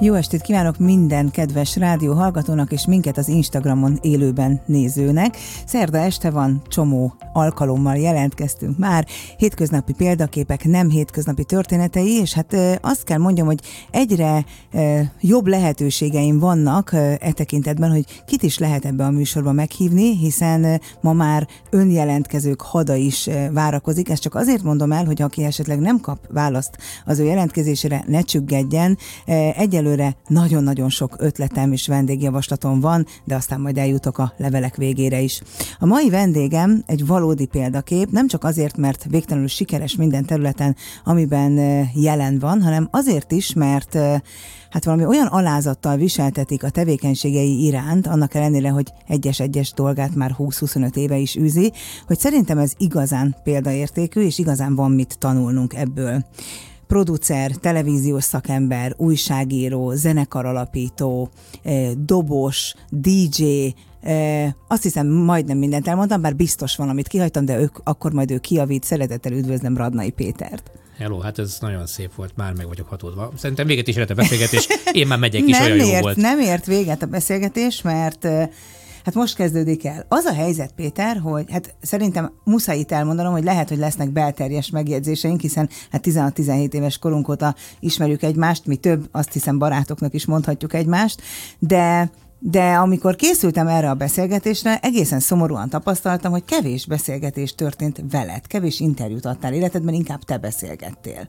[0.00, 5.36] Jó estét kívánok minden kedves rádió hallgatónak és minket az Instagramon élőben nézőnek.
[5.66, 9.06] Szerda este van, csomó alkalommal jelentkeztünk már.
[9.36, 14.44] Hétköznapi példaképek, nem hétköznapi történetei, és hát azt kell mondjam, hogy egyre
[15.20, 21.12] jobb lehetőségeim vannak e tekintetben, hogy kit is lehet ebbe a műsorba meghívni, hiszen ma
[21.12, 24.08] már önjelentkezők hada is várakozik.
[24.08, 28.20] Ezt csak azért mondom el, hogy aki esetleg nem kap választ az ő jelentkezésére, ne
[28.20, 28.98] csüggedjen.
[29.56, 35.20] Egyelőre egyelőre nagyon-nagyon sok ötletem és vendégjavaslatom van, de aztán majd eljutok a levelek végére
[35.20, 35.42] is.
[35.78, 41.52] A mai vendégem egy valódi példakép, nem csak azért, mert végtelenül sikeres minden területen, amiben
[41.94, 43.94] jelen van, hanem azért is, mert
[44.70, 50.96] hát valami olyan alázattal viseltetik a tevékenységei iránt, annak ellenére, hogy egyes-egyes dolgát már 20-25
[50.96, 51.72] éve is űzi,
[52.06, 56.24] hogy szerintem ez igazán példaértékű, és igazán van mit tanulnunk ebből
[56.86, 61.30] producer, televíziós szakember, újságíró, zenekaralapító,
[61.62, 67.58] eh, dobos, DJ, eh, azt hiszem majdnem mindent elmondtam, bár biztos van, amit kihagytam, de
[67.58, 68.84] ők, akkor majd ő kiavít.
[68.84, 70.70] Szeretettel üdvözlöm Radnai Pétert.
[70.98, 73.32] Hello, hát ez nagyon szép volt, már meg vagyok hatódva.
[73.36, 76.16] Szerintem véget is a beszélgetés, én már megyek is, nem olyan ért, jó volt.
[76.16, 78.48] Nem ért véget a beszélgetés, mert eh,
[79.06, 80.04] Hát most kezdődik el.
[80.08, 84.70] Az a helyzet, Péter, hogy hát szerintem muszáj itt elmondanom, hogy lehet, hogy lesznek belterjes
[84.70, 90.26] megjegyzéseink, hiszen hát 16-17 éves korunk óta ismerjük egymást, mi több, azt hiszem barátoknak is
[90.26, 91.22] mondhatjuk egymást,
[91.58, 98.46] de de amikor készültem erre a beszélgetésre, egészen szomorúan tapasztaltam, hogy kevés beszélgetés történt veled,
[98.46, 101.28] kevés interjút adtál életedben, inkább te beszélgettél.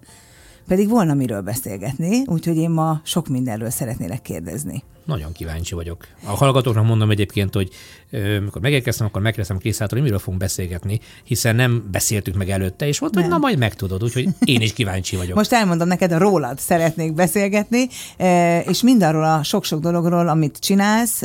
[0.67, 4.83] Pedig volna miről beszélgetni, úgyhogy én ma sok mindenről szeretnélek kérdezni.
[5.05, 6.07] Nagyon kíváncsi vagyok.
[6.25, 7.69] A hallgatóknak mondom egyébként, hogy
[8.11, 12.99] amikor megérkeztem, akkor megkérdeztem Készától, hogy miről fogunk beszélgetni, hiszen nem beszéltük meg előtte, és
[12.99, 15.35] mondta, hogy na majd megtudod, úgyhogy én is kíváncsi vagyok.
[15.35, 17.87] Most elmondom neked, a rólad szeretnék beszélgetni,
[18.65, 21.21] és mindarról a sok-sok dologról, amit csinálsz,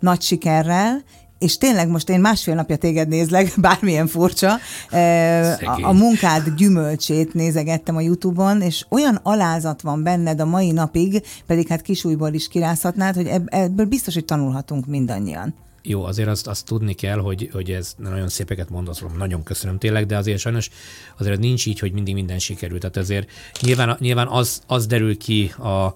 [0.00, 1.02] nagy sikerrel,
[1.38, 4.52] és tényleg most én másfél napja téged nézlek, bármilyen furcsa,
[4.90, 11.22] a, a munkád gyümölcsét nézegettem a Youtube-on, és olyan alázat van benned a mai napig,
[11.46, 15.54] pedig hát kisújból is kirázhatnád, hogy ebből biztos, hogy tanulhatunk mindannyian.
[15.88, 20.06] Jó, azért azt, azt tudni kell, hogy, hogy ez nagyon szépeket mondasz, nagyon köszönöm tényleg,
[20.06, 20.70] de azért sajnos
[21.18, 22.80] azért nincs így, hogy mindig minden sikerült.
[22.80, 23.30] Tehát azért
[23.60, 25.92] nyilván, nyilván az, az derül ki a,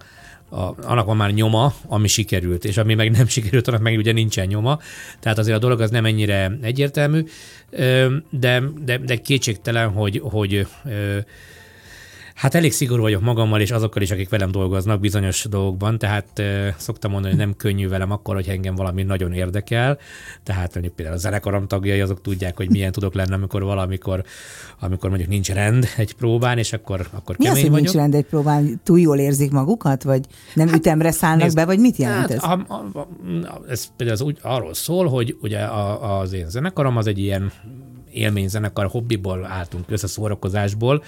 [0.51, 4.13] a, annak van már nyoma, ami sikerült, és ami meg nem sikerült, annak meg ugye
[4.13, 4.79] nincsen nyoma.
[5.21, 7.25] Tehát azért a dolog az nem ennyire egyértelmű,
[8.31, 10.67] de, de, de kétségtelen, hogy, hogy
[12.41, 16.75] Hát elég szigorú vagyok magammal, és azokkal is, akik velem dolgoznak bizonyos dolgokban, tehát e,
[16.79, 19.99] szoktam mondani, hogy nem könnyű velem akkor, hogy engem valami nagyon érdekel.
[20.43, 24.25] Tehát mondjuk például a zenekarom tagjai azok tudják, hogy milyen tudok lenni, amikor valamikor,
[24.79, 27.85] amikor mondjuk nincs rend egy próbán, és akkor, akkor Mi kemény az, hogy vagyok.
[27.85, 28.81] nincs rend egy próbán?
[28.85, 32.31] Túl jól érzik magukat, vagy nem hát, ütemre szállnak nézd, be, vagy mit jelent hát,
[32.31, 32.43] ez?
[32.43, 33.09] A, a, a,
[33.69, 37.53] ez például az úgy arról szól, hogy ugye a, az én zenekarom az egy ilyen
[38.13, 41.05] élményzenekar, hobbiból álltunk össze szórakozásból.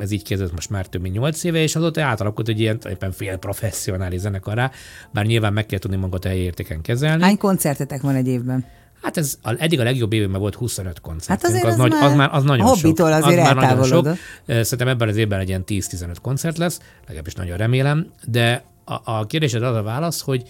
[0.00, 3.12] Ez így kezdett most már több mint nyolc éve, és azóta átalakult egy ilyen éppen
[3.12, 4.70] fél professzionális zenekará,
[5.12, 7.22] bár nyilván meg kell tudni magat értéken kezelni.
[7.22, 8.64] Hány koncertetek van egy évben?
[9.02, 11.40] Hát ez eddig a legjobb évben volt 25 koncert.
[11.40, 13.24] Hát azért az, az, nagy, az, már, az nagyon hobbitól sok.
[13.24, 14.08] azért az már nagyon sok.
[14.46, 19.26] Szerintem ebben az évben egy ilyen 10-15 koncert lesz, legalábbis nagyon remélem, de a, a
[19.26, 20.42] kérdésed az a válasz, hogy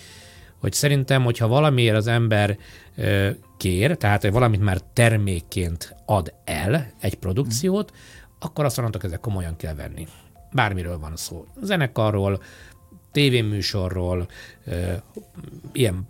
[0.61, 2.59] hogy szerintem, hogyha valamiért az ember
[3.61, 7.93] kér, tehát hogy valamit már termékként ad el egy produkciót,
[8.39, 10.07] akkor azt mondhatok, ezek komolyan kell venni.
[10.53, 11.47] Bármiről van szó.
[11.63, 12.43] Zenekarról,
[13.13, 14.29] tévéműsorról,
[15.73, 16.07] ilyen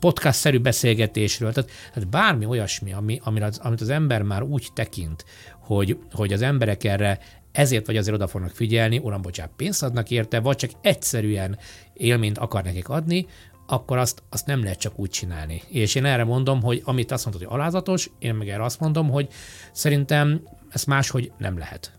[0.00, 5.24] podcast-szerű beszélgetésről, tehát, tehát bármi olyasmi, ami, az, amit az ember már úgy tekint,
[5.58, 7.18] hogy, hogy az emberek erre
[7.52, 11.58] ezért vagy azért oda fognak figyelni, uram, bocsánat, pénzt adnak érte, vagy csak egyszerűen
[11.92, 13.26] élményt akar nekik adni,
[13.66, 15.62] akkor azt, azt nem lehet csak úgy csinálni.
[15.68, 19.10] És én erre mondom, hogy amit azt mondod, hogy alázatos, én meg erre azt mondom,
[19.10, 19.28] hogy
[19.72, 20.40] szerintem
[20.70, 21.92] ezt máshogy nem lehet.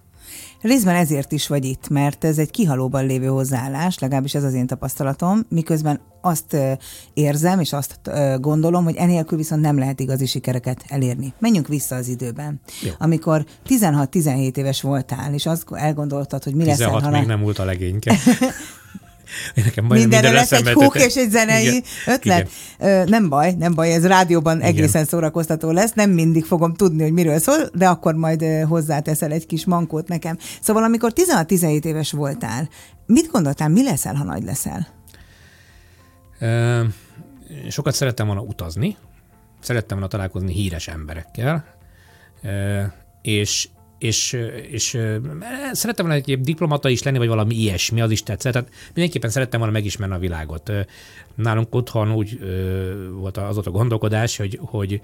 [0.61, 4.67] Részben ezért is vagy itt, mert ez egy kihalóban lévő hozzáállás, legalábbis ez az én
[4.67, 6.57] tapasztalatom, miközben azt
[7.13, 7.99] érzem, és azt
[8.39, 11.33] gondolom, hogy enélkül viszont nem lehet igazi sikereket elérni.
[11.39, 12.61] Menjünk vissza az időben.
[12.83, 12.91] Jó.
[12.97, 17.59] Amikor 16-17 éves voltál, és azt elgondoltad, hogy mi 16 lesz 16 még nem volt
[17.59, 18.15] a legényke.
[19.55, 21.83] Nekem Mindenre lesz egy húk és egy zenei Igen.
[22.05, 22.49] ötlet.
[22.79, 23.07] Igen.
[23.07, 24.67] Nem baj, nem baj, ez rádióban Igen.
[24.67, 29.45] egészen szórakoztató lesz, nem mindig fogom tudni, hogy miről szól, de akkor majd hozzáteszel egy
[29.45, 30.37] kis mankót nekem.
[30.61, 32.69] Szóval amikor 16-17 éves voltál,
[33.05, 34.87] mit gondoltál, mi leszel, ha nagy leszel?
[36.41, 36.85] Uh,
[37.69, 38.97] sokat szerettem volna utazni,
[39.59, 41.65] szerettem volna találkozni híres emberekkel,
[43.21, 44.37] és, és,
[44.71, 44.89] és
[45.71, 48.53] szerettem volna egy diplomata is lenni, vagy valami ilyesmi, az is tetszett.
[48.53, 50.71] Tehát mindenképpen szerettem volna megismerni a világot.
[51.35, 52.39] Nálunk otthon úgy
[53.11, 55.01] volt az ott a gondolkodás, hogy, hogy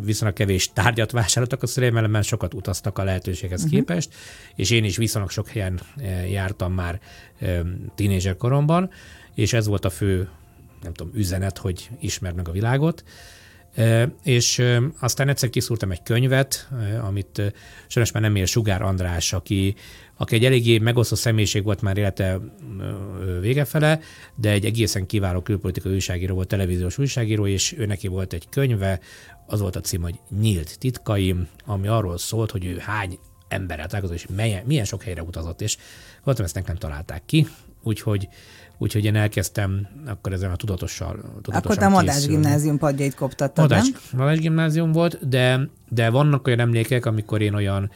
[0.00, 3.78] viszonylag kevés tárgyat vásároltak a szüleim, mert sokat utaztak a lehetőséghez uh-huh.
[3.78, 4.14] képest,
[4.54, 5.80] és én is viszonylag sok helyen
[6.30, 7.00] jártam már
[7.94, 8.90] tínézser koromban,
[9.34, 10.28] és ez volt a fő
[10.82, 13.04] nem tudom, üzenet, hogy ismerd meg a világot.
[14.22, 14.62] És
[15.00, 16.68] aztán egyszer kiszúrtam egy könyvet,
[17.00, 17.54] amit
[17.86, 19.74] sajnos már nem ér Sugár András, aki,
[20.16, 22.40] aki egy eléggé megosztó személyiség volt már élete
[23.40, 24.00] végefele,
[24.34, 29.00] de egy egészen kiváló külpolitikai újságíró volt, televíziós újságíró, és ő neki volt egy könyve,
[29.46, 33.18] az volt a cím, hogy Nyílt titkaim, ami arról szólt, hogy ő hány
[33.48, 35.76] emberrel találkozott, és milyen, milyen sok helyre utazott, és
[36.14, 37.46] gondoltam, ezt nekem találták ki,
[37.82, 38.28] úgyhogy
[38.78, 43.70] úgyhogy én elkezdtem akkor ezen a tudatossal, tudatosan Akkor te a Madás gimnázium padjait koptattad,
[43.70, 44.20] Madás, nem?
[44.20, 47.90] Madás gimnázium volt, de, de vannak olyan emlékek, amikor én olyan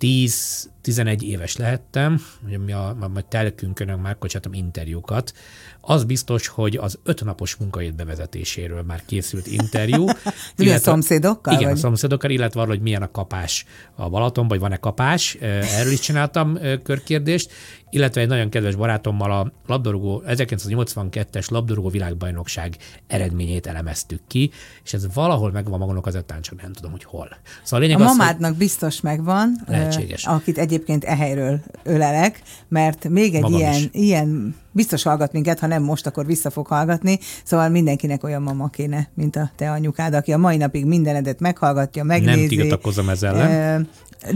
[0.00, 5.32] 10-11 éves lehettem, hogy mi a, a, a telkünkön már csináltam interjúkat,
[5.80, 10.04] az biztos, hogy az ötnapos munkahét bevezetéséről már készült interjú.
[10.56, 11.54] illetve, a szomszédokkal?
[11.54, 11.76] Igen, vagy?
[11.76, 13.64] a szomszédokkal, illetve arról, hogy milyen a kapás
[13.94, 15.34] a Balaton, vagy van-e kapás.
[15.40, 17.52] Erről is csináltam körkérdést,
[17.90, 22.76] illetve egy nagyon kedves barátommal a labdarúgó, 1982-es labdarúgó világbajnokság
[23.06, 24.50] eredményét elemeztük ki,
[24.84, 27.28] és ez valahol megvan magunknak az etán, csak nem tudom, hogy hol.
[27.62, 28.58] Szóval a, a mamádnak hogy...
[28.58, 30.26] biztos megvan, lehetséges.
[30.26, 35.82] akit egyébként e helyről ölelek, mert még egy ilyen, ilyen biztos hallgat minket, ha nem
[35.82, 37.18] most, akkor vissza fog hallgatni.
[37.44, 42.04] Szóval mindenkinek olyan mama kéne, mint a te anyukád, aki a mai napig mindenedet meghallgatja,
[42.04, 42.38] megnézi.
[42.38, 43.86] Nem tiltakozom ezzel.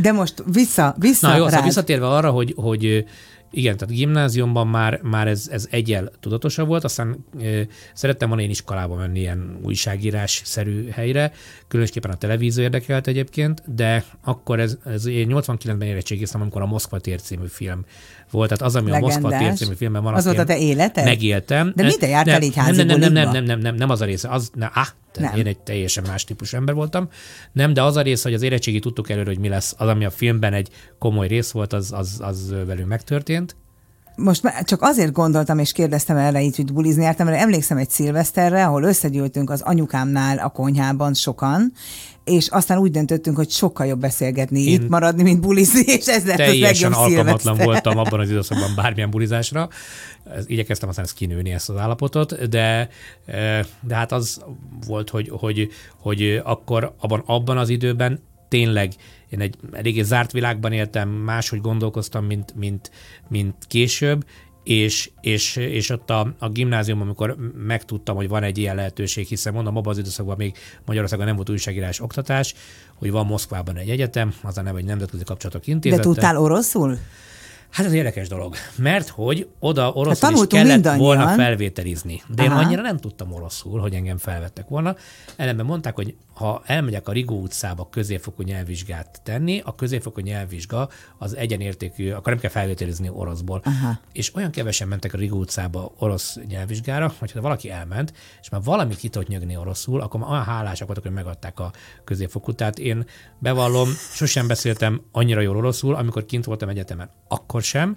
[0.01, 3.05] De most vissza, vissza Na jó, szóval visszatérve arra, hogy, hogy
[3.55, 8.51] igen, tehát gimnáziumban már, már ez, ez egyel tudatosabb volt, aztán e, szerettem volna én
[8.51, 11.33] iskolába menni ilyen újságírás-szerű helyre,
[11.69, 16.99] különösképpen a televízió érdekelt egyébként, de akkor ez, ez én 89-ben érettségiztem, amikor a Moszkva
[16.99, 17.85] tér című film
[18.31, 19.17] volt, tehát az, ami Legendás.
[19.17, 20.15] a Moszkva tér című filmben van.
[20.15, 21.05] Az volt a te életed?
[21.05, 21.73] Megéltem.
[21.77, 24.01] De minden jártál nem, így házi nem, nem, nem, nem, nem, nem, nem, nem az
[24.01, 24.29] a része.
[24.29, 25.37] Az, ne, áh, nem.
[25.37, 27.09] Én egy teljesen más típus ember voltam.
[27.53, 30.05] Nem, de az a rész, hogy az érettségi tudtuk előre, hogy mi lesz, az, ami
[30.05, 30.69] a filmben egy
[30.99, 33.57] komoly rész volt, az, az, az velünk megtörtént.
[34.17, 38.67] Most csak azért gondoltam és kérdeztem erre így, hogy bulizni jártam, mert emlékszem egy szilveszterre,
[38.67, 41.73] ahol összegyűltünk az anyukámnál a konyhában sokan,
[42.25, 46.27] és aztán úgy döntöttünk, hogy sokkal jobb beszélgetni, Én itt maradni, mint bulizni, és ez
[46.27, 49.69] lett teljesen az legjobb alkalmatlan voltam abban az időszakban bármilyen bulizásra.
[50.47, 52.89] Igyekeztem aztán ezt kinőni, ezt az állapotot, de,
[53.81, 54.43] de hát az
[54.87, 58.93] volt, hogy, hogy, hogy akkor abban, abban az időben tényleg
[59.29, 62.91] én egy eléggé zárt világban éltem, máshogy gondolkoztam, mint, mint,
[63.29, 64.25] mint később,
[64.65, 69.53] és, és, és ott a, a gimnázium, amikor megtudtam, hogy van egy ilyen lehetőség, hiszen
[69.53, 70.57] mondom, abban az időszakban még
[70.87, 72.55] Magyarországon nem volt újságírás oktatás,
[72.95, 76.03] hogy van Moszkvában egy egyetem, az a neve, hogy Nemzetközi Kapcsolatok Intézete.
[76.03, 76.99] De tudtál oroszul?
[77.75, 82.23] Hát ez érdekes dolog, mert hogy oda oroszul hát is kellett volna felvételizni.
[82.29, 82.61] De Aha.
[82.61, 84.97] én annyira nem tudtam oroszul, hogy engem felvettek volna.
[85.37, 90.89] Ellenben mondták, hogy ha elmegyek a Rigó utcába középfokú nyelvvizsgát tenni, a középfokú nyelvvizsga
[91.19, 93.61] az egyenértékű, akkor nem kell felvételizni oroszból.
[93.65, 93.99] Aha.
[94.13, 98.63] És olyan kevesen mentek a Rigó utcába orosz nyelvvizsgára, hogy ha valaki elment, és már
[98.63, 101.73] valamit ki tudott nyögni oroszul, akkor már olyan hálásak voltak, hogy megadták a
[102.05, 102.53] középfokú.
[102.53, 103.07] Tehát én
[103.39, 107.97] bevallom, sosem beszéltem annyira jól oroszul, amikor kint voltam egyetemen, akkor sem.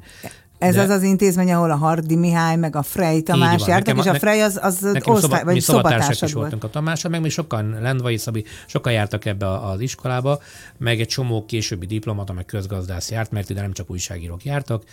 [0.57, 0.81] Ez de...
[0.81, 3.69] az az intézmény, ahol a Hardi Mihály, meg a Frey Tamás van.
[3.69, 6.69] jártak, nekem, és a Frey az, az osztály, szoba, vagy mi szobatársak is voltunk a
[6.69, 10.39] Tamással, meg mi sokan, Lendvai Szabi, sokan jártak ebbe az iskolába,
[10.77, 14.83] meg egy csomó későbbi diplomata, meg közgazdász járt, mert ide nem csak újságírók jártak,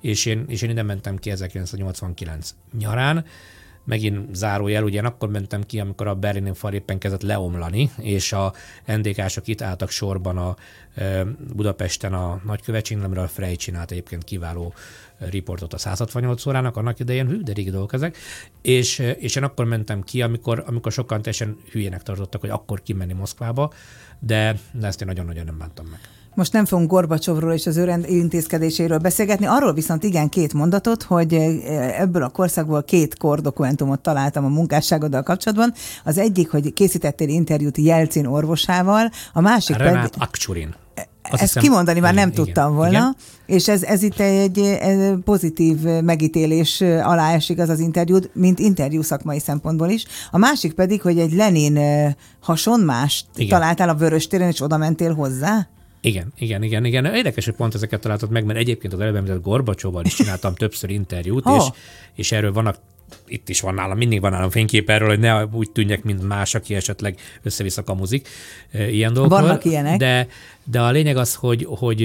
[0.00, 3.24] és én, és én ide mentem ki 1989 nyarán,
[3.84, 8.52] megint zárójel, ugye akkor mentem ki, amikor a berlini fal éppen kezdett leomlani, és a
[8.86, 10.56] NDK-sok itt álltak sorban a
[11.54, 14.74] Budapesten a nagykövetségnél, amiről Frey csinált egyébként kiváló
[15.18, 18.16] riportot a 168 órának, annak idején, hű, de régi dolgok ezek,
[18.62, 23.12] és, és én akkor mentem ki, amikor, amikor sokan teljesen hülyének tartottak, hogy akkor kimenni
[23.12, 23.72] Moszkvába,
[24.18, 26.00] de, de ezt én nagyon-nagyon nem bántam meg.
[26.34, 31.34] Most nem fogunk Gorbacsovról és az ő intézkedéséről beszélgetni, arról viszont igen két mondatot, hogy
[31.34, 35.72] eh, ebből a korszakból két kordokumentumot találtam a munkásságoddal kapcsolatban.
[36.04, 40.22] Az egyik, hogy készítettél interjút Jelcin orvosával, a másik Renát pedig...
[40.22, 40.74] Akcsurin.
[41.30, 43.16] Azt Ezt hiszem, kimondani már nem igen, tudtam volna, igen.
[43.46, 49.02] és ez, ez itt egy, egy pozitív megítélés alá esik az az interjúd, mint interjú
[49.02, 50.04] szakmai szempontból is.
[50.30, 51.78] A másik pedig, hogy egy Lenin
[52.40, 53.48] hasonmást igen.
[53.48, 55.68] találtál a Vörös téren, és oda mentél hozzá?
[56.04, 57.04] Igen, igen, igen, igen.
[57.04, 60.90] Érdekes, hogy pont ezeket találtad meg, mert egyébként az előbb említett Gorbacsóval is csináltam többször
[60.90, 61.56] interjút, oh.
[61.56, 61.64] és,
[62.14, 62.76] és erről vannak
[63.26, 66.54] itt is van nálam, mindig van nálam fénykép erről, hogy ne úgy tűnjek, mint más,
[66.54, 68.28] aki esetleg össze-vissza kamuzik
[68.72, 69.46] ilyen dolgokról.
[69.46, 69.98] Vannak ilyenek.
[69.98, 70.28] De,
[70.64, 72.02] de a lényeg az, hogy, hogy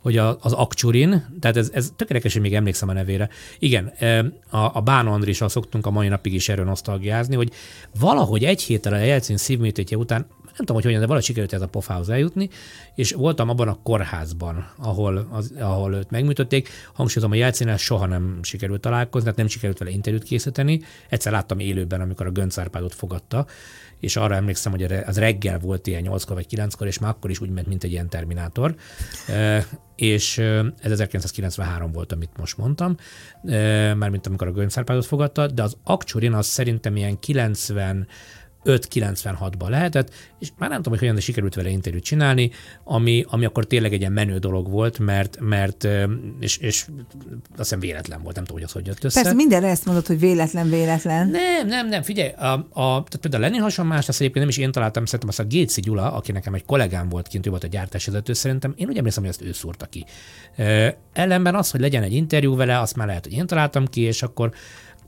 [0.00, 3.28] hogy az Akcsurin, tehát ez, ez tökéletes, hogy még emlékszem a nevére.
[3.58, 3.92] Igen,
[4.50, 7.52] a, a Bánó Andrissal szoktunk a mai napig is erről nosztalgiázni, hogy
[8.00, 11.60] valahogy egy héttel a Jelcin szívműtétje után nem tudom, hogy hogyan, de valahogy sikerült ez
[11.60, 12.48] a pofához eljutni,
[12.94, 16.68] és voltam abban a kórházban, ahol, az, ahol őt megműtötték.
[16.92, 20.80] Hangsúlyozom, a Jelcinnel soha nem sikerült találkozni, tehát nem sikerült vele interjút készíteni.
[21.08, 23.46] Egyszer láttam élőben, amikor a Gönc Árpádot fogadta,
[24.00, 27.40] és arra emlékszem, hogy az reggel volt ilyen 8 vagy 9-kor, és már akkor is
[27.40, 28.74] úgy ment, mint egy ilyen terminátor.
[29.96, 32.96] És ez 1993 volt, amit most mondtam,
[33.96, 38.06] mármint amikor a Gönc Árpádot fogadta, de az Akcsurin az szerintem ilyen 90
[38.66, 42.50] 5-96-ban lehetett, és már nem tudom, hogy hogyan, de sikerült vele interjút csinálni,
[42.84, 45.88] ami, ami akkor tényleg egy ilyen menő dolog volt, mert, mert
[46.40, 46.86] és, és
[47.50, 49.20] azt hiszem véletlen volt, nem tudom, hogy az hogy jött össze.
[49.20, 51.28] Persze mindenre ezt mondod, hogy véletlen, véletlen.
[51.28, 54.72] Nem, nem, nem, figyelj, a, a, tehát például Lenin hasonlás, azt egyébként nem is én
[54.72, 57.66] találtam, szerintem azt a Géci Gyula, aki nekem egy kollégám volt kint, ő volt a
[57.66, 60.04] gyártásvezető, szerintem én úgy emlékszem, hogy ezt ő szúrta ki.
[61.12, 64.22] Ellenben az, hogy legyen egy interjú vele, azt már lehet, hogy én találtam ki, és
[64.22, 64.50] akkor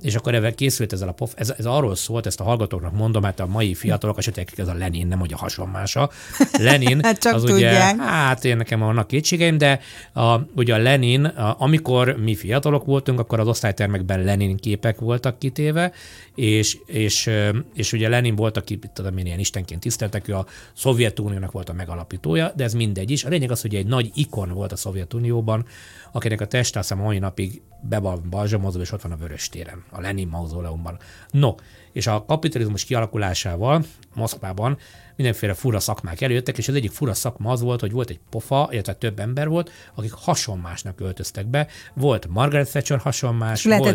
[0.03, 3.23] és akkor ebben készült ezzel a pof, ez, ez arról szólt, ezt a hallgatóknak mondom,
[3.23, 6.11] hát a mai fiatalok esetleg ez a Lenin, nem hogy a hasonmása.
[6.59, 7.95] Lenin, hát csak az tudják.
[7.95, 9.81] ugye, hát én nekem vannak kétségeim, de
[10.13, 15.39] a, ugye a Lenin, a, amikor mi fiatalok voltunk, akkor az osztálytermekben Lenin képek voltak
[15.39, 15.93] kitéve,
[16.35, 17.31] és, és,
[17.75, 21.73] és ugye Lenin volt, aki tudom én, ilyen istenként tiszteltek, ő a Szovjetuniónak volt a
[21.73, 23.25] megalapítója, de ez mindegy is.
[23.25, 25.67] A lényeg az, hogy egy nagy ikon volt a Szovjetunióban,
[26.13, 29.49] akinek a teste azt hiszem mai napig be van balzsamozva, és ott van a Vörös
[29.49, 30.99] téren, a Lenin mauzóleumban.
[31.31, 31.55] No,
[31.93, 33.85] és a kapitalizmus kialakulásával
[34.15, 34.79] Moszkvában
[35.17, 38.69] mindenféle fura szakmák előjöttek, és az egyik fura szakma az volt, hogy volt egy pofa,
[38.71, 41.67] illetve több ember volt, akik hasonmásnak öltöztek be.
[41.95, 43.91] Volt Margaret Thatcher hasonmás, volt?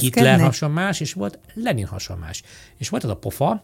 [0.00, 2.42] Hitler hasonmás, és volt Lenin hasonmás.
[2.76, 3.62] És volt az a pofa,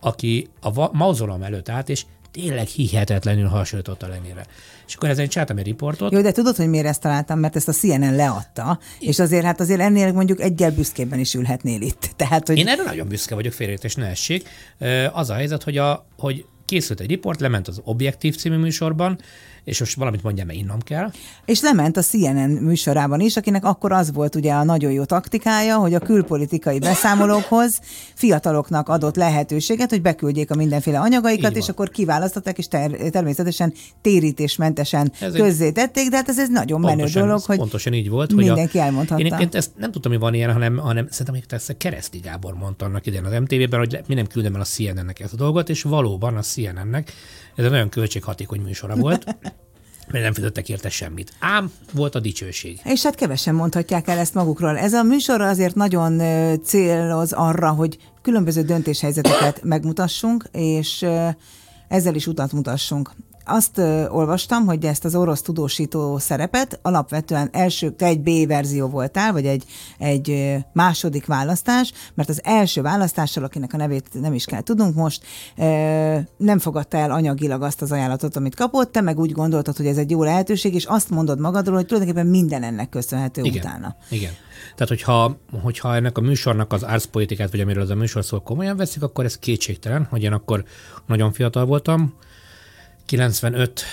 [0.00, 2.04] aki a mauzolom előtt állt, és
[2.36, 4.46] tényleg hihetetlenül hasonlított a Leninre.
[4.86, 6.12] És akkor ezen csináltam egy riportot.
[6.12, 7.38] Jó, de tudod, hogy miért ezt találtam?
[7.38, 11.80] Mert ezt a CNN leadta, és azért hát azért ennél mondjuk egyel büszkében is ülhetnél
[11.80, 12.10] itt.
[12.16, 12.58] Tehát, hogy...
[12.58, 14.48] Én erre nagyon büszke vagyok, félreértés ne essék.
[15.12, 19.18] Az a helyzet, hogy, a, hogy készült egy riport, lement az Objektív című műsorban,
[19.66, 21.10] és most valamit mondjam, mert innom kell.
[21.44, 25.76] És lement a CNN műsorában is, akinek akkor az volt ugye a nagyon jó taktikája,
[25.76, 27.80] hogy a külpolitikai beszámolókhoz
[28.14, 35.12] fiataloknak adott lehetőséget, hogy beküldjék a mindenféle anyagaikat, és akkor kiválasztották, és ter- természetesen térítésmentesen
[35.32, 38.80] közzétették, de hát ez egy nagyon menő pontosan, dolog, hogy pontosan így volt, mindenki hogy
[38.80, 39.20] a, elmondhatta.
[39.20, 42.54] Én egyébként ezt nem tudtam, hogy van ilyen, hanem, hanem szerintem hogy ezt Kereszti Gábor
[42.54, 45.68] mondta annak idején az MTV-ben, hogy mi nem küldem el a CNN-nek ezt a dolgot,
[45.68, 47.12] és valóban a CNN-nek
[47.54, 49.24] ez egy nagyon költséghatékony műsora volt,
[50.10, 51.32] mert nem fizettek érte semmit.
[51.38, 52.80] Ám volt a dicsőség.
[52.84, 54.78] És hát kevesen mondhatják el ezt magukról.
[54.78, 56.22] Ez a műsor azért nagyon
[56.62, 61.06] céloz arra, hogy különböző döntéshelyzeteket megmutassunk, és
[61.88, 63.12] ezzel is utat mutassunk
[63.46, 68.88] azt ö, olvastam, hogy ezt az orosz tudósító szerepet alapvetően első, te egy B verzió
[68.88, 69.64] voltál, vagy egy,
[69.98, 75.24] egy második választás, mert az első választással, akinek a nevét nem is kell tudnunk most,
[75.56, 79.86] ö, nem fogadta el anyagilag azt az ajánlatot, amit kapott, te meg úgy gondoltad, hogy
[79.86, 83.58] ez egy jó lehetőség, és azt mondod magadról, hogy tulajdonképpen minden ennek köszönhető Igen.
[83.58, 83.96] utána.
[84.10, 84.32] Igen.
[84.74, 88.76] Tehát, hogyha, hogyha ennek a műsornak az árszpolitikát, vagy amiről az a műsor szól komolyan
[88.76, 90.64] veszik, akkor ez kétségtelen, hogy én akkor
[91.06, 92.14] nagyon fiatal voltam,
[93.06, 93.84] 95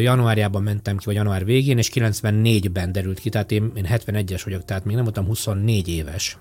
[0.00, 4.64] januárjában mentem ki, vagy január végén, és 94-ben derült ki, tehát én, én 71-es vagyok,
[4.64, 6.38] tehát még nem voltam 24 éves,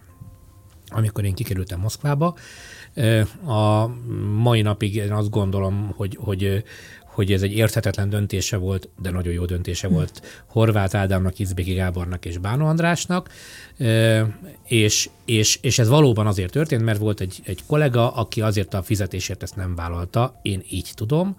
[0.89, 2.36] amikor én kikerültem Moszkvába.
[3.45, 3.88] A
[4.36, 6.63] mai napig én azt gondolom, hogy, hogy,
[7.03, 12.25] hogy ez egy érthetetlen döntése volt, de nagyon jó döntése volt Horváth Ádámnak, Izbéki Gábornak
[12.25, 13.29] és Bánó Andrásnak,
[14.67, 18.83] és, és, és ez valóban azért történt, mert volt egy, egy kollega, aki azért a
[18.83, 21.36] fizetésért ezt nem vállalta, én így tudom,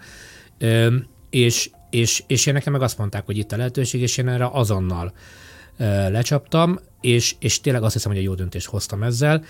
[1.30, 4.48] és, és, és én nekem meg azt mondták, hogy itt a lehetőség, és én erre
[4.52, 5.12] azonnal
[6.08, 9.44] lecsaptam, és, és tényleg azt hiszem, hogy egy jó döntést hoztam ezzel.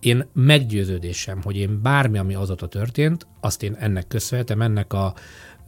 [0.00, 5.14] Én meggyőződésem, hogy én bármi, ami azóta történt, azt én ennek köszönhetem, ennek a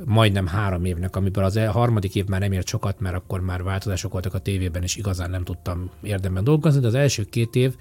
[0.04, 3.62] majdnem három évnek, amiből az e, harmadik év már nem ért sokat, mert akkor már
[3.62, 7.76] változások voltak a tévében, és igazán nem tudtam érdemben dolgozni, de az első két év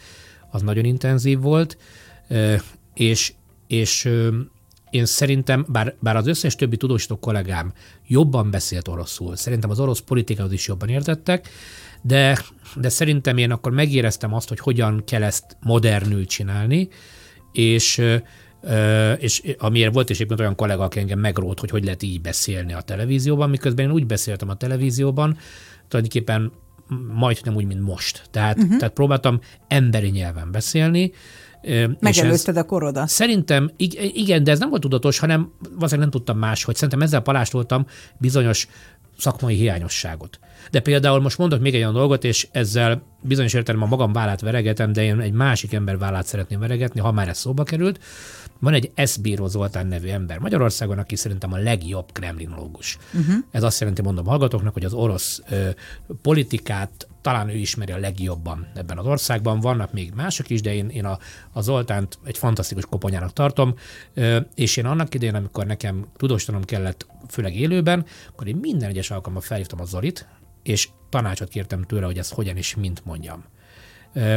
[0.52, 1.78] az nagyon intenzív volt,
[2.94, 3.34] és,
[3.68, 4.10] és
[4.90, 7.74] én szerintem, bár, bár az összes többi tudósító kollégám
[8.08, 11.50] jobban beszélt oroszul, szerintem az orosz politikához is jobban értettek,
[12.02, 12.40] de,
[12.76, 16.88] de szerintem én akkor megéreztem azt, hogy hogyan kell ezt modernül csinálni,
[17.52, 18.02] és
[19.18, 22.74] és amiért volt is egyébként olyan kollega, aki engem megrót, hogy hogy lehet így beszélni
[22.74, 25.38] a televízióban, miközben én úgy beszéltem a televízióban,
[25.88, 26.52] tulajdonképpen
[27.14, 28.24] majd nem úgy, mint most.
[28.32, 28.78] Tehát, uh-huh.
[28.78, 31.12] tehát próbáltam emberi nyelven beszélni,
[32.00, 33.08] Megelőzted a korodat.
[33.08, 33.72] Szerintem
[34.14, 36.76] igen, de ez nem volt tudatos, hanem valószínűleg nem tudtam máshogy.
[36.76, 37.86] Szerintem ezzel palástoltam
[38.18, 38.68] bizonyos
[39.18, 40.40] szakmai hiányosságot.
[40.72, 44.42] De például most mondok még egy olyan dolgot, és ezzel bizonyos értelemben a magam vállát
[44.42, 48.00] veregetem, de én egy másik ember vállát szeretném veregetni, ha már ez szóba került.
[48.60, 52.98] Van egy Eszbíró Zoltán nevű ember Magyarországon, aki szerintem a legjobb kremlinológus.
[53.14, 53.36] Uh-huh.
[53.52, 55.70] Ez azt jelenti, mondom hallgatóknak, hogy az orosz ö,
[56.22, 59.60] politikát talán ő ismeri a legjobban ebben az országban.
[59.60, 61.20] Vannak még mások is, de én, én a,
[61.52, 63.76] a Zoltánt egy fantasztikus koponyának tartom,
[64.56, 69.42] és én annak idején, amikor nekem tudósítanom kellett, főleg élőben, akkor én minden egyes alkalommal
[69.42, 70.28] felhívtam a Zolit,
[70.64, 73.44] és tanácsot kértem tőle, hogy ezt hogyan és mint mondjam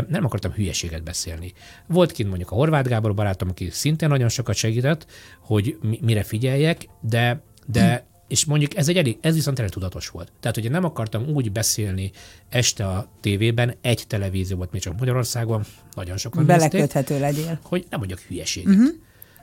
[0.09, 1.53] nem akartam hülyeséget beszélni.
[1.87, 5.07] Volt kint mondjuk a Horváth Gábor barátom, aki szintén nagyon sokat segített,
[5.41, 8.09] hogy mire figyeljek, de, de.
[8.31, 10.33] És mondjuk ez egy elég, ez viszont elég tudatos volt.
[10.41, 12.11] Tehát, hogy nem akartam úgy beszélni
[12.49, 17.59] este a tévében, egy televízió volt még csak Magyarországon, nagyon sokan Beleköthető legyél.
[17.63, 18.75] Hogy nem mondjak hülyeséget.
[18.75, 18.95] Uh-huh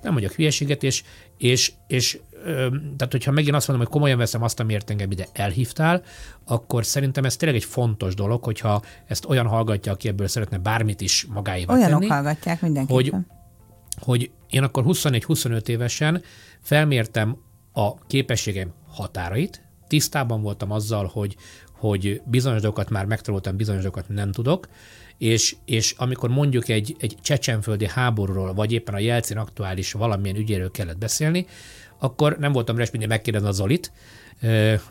[0.01, 1.03] nem mondjak hülyeséget, és,
[1.38, 2.67] és, és ö,
[2.98, 6.01] tehát hogyha megint azt mondom, hogy komolyan veszem azt, amiért engem ide elhívtál,
[6.46, 11.01] akkor szerintem ez tényleg egy fontos dolog, hogyha ezt olyan hallgatja, aki ebből szeretne bármit
[11.01, 12.96] is magáéval Olyanok tenni, hallgatják mindenképpen.
[12.96, 13.25] Hogy,
[14.01, 16.22] hogy én akkor 24-25 évesen
[16.62, 17.38] felmértem
[17.74, 21.35] a képességeim határait, tisztában voltam azzal, hogy,
[21.71, 24.67] hogy bizonyos dolgokat már megtanultam, bizonyos dolgokat nem tudok,
[25.17, 30.71] és, és amikor mondjuk egy, egy csecsenföldi háborúról, vagy éppen a Jelcin aktuális valamilyen ügyéről
[30.71, 31.45] kellett beszélni,
[31.99, 33.91] akkor nem voltam rá, mindig megkérdezni a Zolit,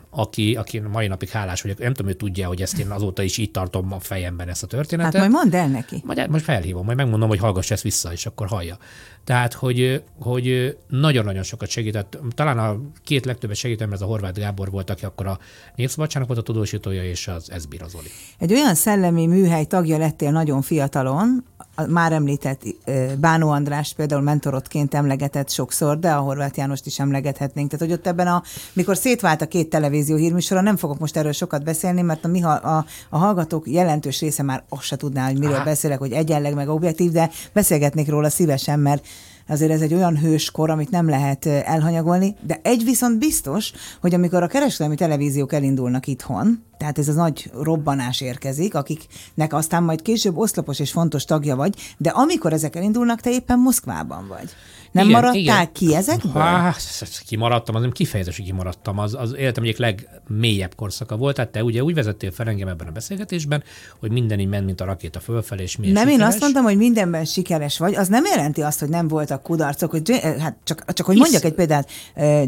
[0.09, 1.77] aki, aki mai napig hálás vagyok.
[1.77, 4.67] Nem tudom, ő tudja, hogy ezt én azóta is így tartom a fejemben ezt a
[4.67, 5.13] történetet.
[5.13, 6.01] Hát majd mondd el neki.
[6.05, 8.77] Majd, most felhívom, majd megmondom, hogy hallgass ezt vissza, és akkor hallja.
[9.23, 12.17] Tehát, hogy, hogy nagyon-nagyon sokat segített.
[12.35, 15.39] Talán a két legtöbbet segítem, ez a Horváth Gábor volt, aki akkor a
[15.75, 18.07] Népszabadságnak volt a tudósítója, és az Ezbir az Oli.
[18.37, 21.43] Egy olyan szellemi műhely tagja lettél nagyon fiatalon,
[21.75, 22.61] a már említett
[23.19, 27.69] Bánó András például mentorotként emlegetett sokszor, de a Horváth Jánost is emlegethetnénk.
[27.69, 31.31] Tehát, hogy ott ebben a, mikor szétvált a két televízió hírműsora, nem fogok most erről
[31.31, 35.39] sokat beszélni, mert a, mi, a, a hallgatók jelentős része már azt se tudná, hogy
[35.39, 35.63] miről Aha.
[35.63, 39.05] beszélek, hogy egyenleg meg objektív, de beszélgetnék róla szívesen, mert
[39.47, 44.43] azért ez egy olyan hőskor, amit nem lehet elhanyagolni, de egy viszont biztos, hogy amikor
[44.43, 50.37] a kereskedelmi televíziók elindulnak itthon, tehát ez az nagy robbanás érkezik, akiknek aztán majd később
[50.37, 54.49] oszlopos és fontos tagja vagy, de amikor ezek elindulnak, te éppen Moszkvában vagy.
[54.97, 55.71] Nem igen, maradtál igen.
[55.71, 56.41] ki ezekből?
[56.41, 58.97] Hát, kimaradtam, az nem kifejezés, hogy kimaradtam.
[58.97, 61.35] Az, az életem egyik legmélyebb korszaka volt.
[61.35, 63.63] Tehát te ugye úgy vezettél fel engem ebben a beszélgetésben,
[63.99, 66.21] hogy minden így ment, mint a rakéta fölfelé, és milyen Nem, sikeres.
[66.21, 67.95] én azt mondtam, hogy mindenben sikeres vagy.
[67.95, 69.91] Az nem jelenti azt, hogy nem voltak kudarcok.
[69.91, 71.23] Hogy, hát csak, csak hogy Hisz...
[71.23, 71.89] mondjak egy példát.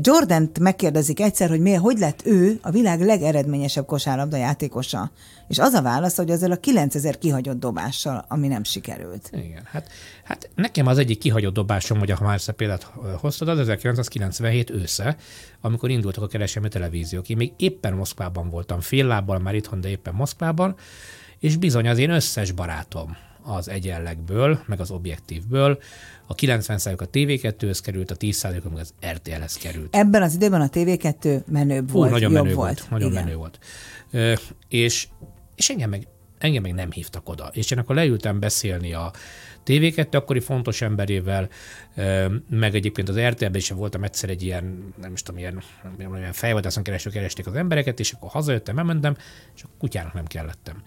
[0.02, 5.12] Jordan-t megkérdezik egyszer, hogy miért, hogy lett ő a világ legeredményesebb kosárlabda játékosa.
[5.50, 9.30] És az a válasz, hogy ezzel a 9000 kihagyott dobással, ami nem sikerült.
[9.34, 9.88] Igen, hát,
[10.30, 12.84] hát nekem az egyik kihagyott dobásom, hogy ha már ezt a példát
[13.18, 15.18] hoztad, az 1997 ősze,
[15.62, 17.30] amikor indultak a kereskedelmi televíziók.
[17.30, 20.76] Én még éppen Moszkvában voltam, fél lábbal már itthon, de éppen Moszkvában,
[21.39, 25.80] és bizony az én összes barátom az egyenlegből, meg az objektívből,
[26.26, 29.96] a 90 a TV2-höz került, a 10 meg az RTL-hez került.
[29.96, 32.80] Ebben az időben a TV2 menőbb volt, nagyon jobb menő volt.
[32.80, 32.89] volt.
[32.92, 33.24] Nagyon Igen.
[33.24, 33.60] menő volt.
[34.12, 34.34] Ö,
[34.68, 35.08] és
[35.56, 36.08] és engem meg,
[36.39, 37.49] engem meg nem hívtak oda.
[37.54, 39.12] És én akkor leültem beszélni a
[39.65, 41.49] TV2 akkori fontos emberével,
[42.49, 45.63] meg egyébként az RTL-ben is voltam egyszer egy ilyen, nem is tudom, ilyen,
[45.97, 49.15] ilyen fejvadászon keresztül keresték az embereket, és akkor hazajöttem, elmentem,
[49.56, 50.84] és a kutyának nem kellettem.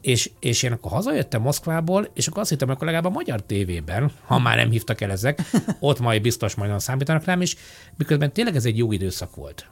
[0.00, 4.12] És, és én akkor hazajöttem Moszkvából, és akkor azt hittem, hogy legalább a magyar tévében,
[4.24, 5.42] ha már nem hívtak el ezek,
[5.80, 7.56] ott majd biztos majd számítanak rám, és
[7.96, 9.68] miközben tényleg ez egy jó időszak volt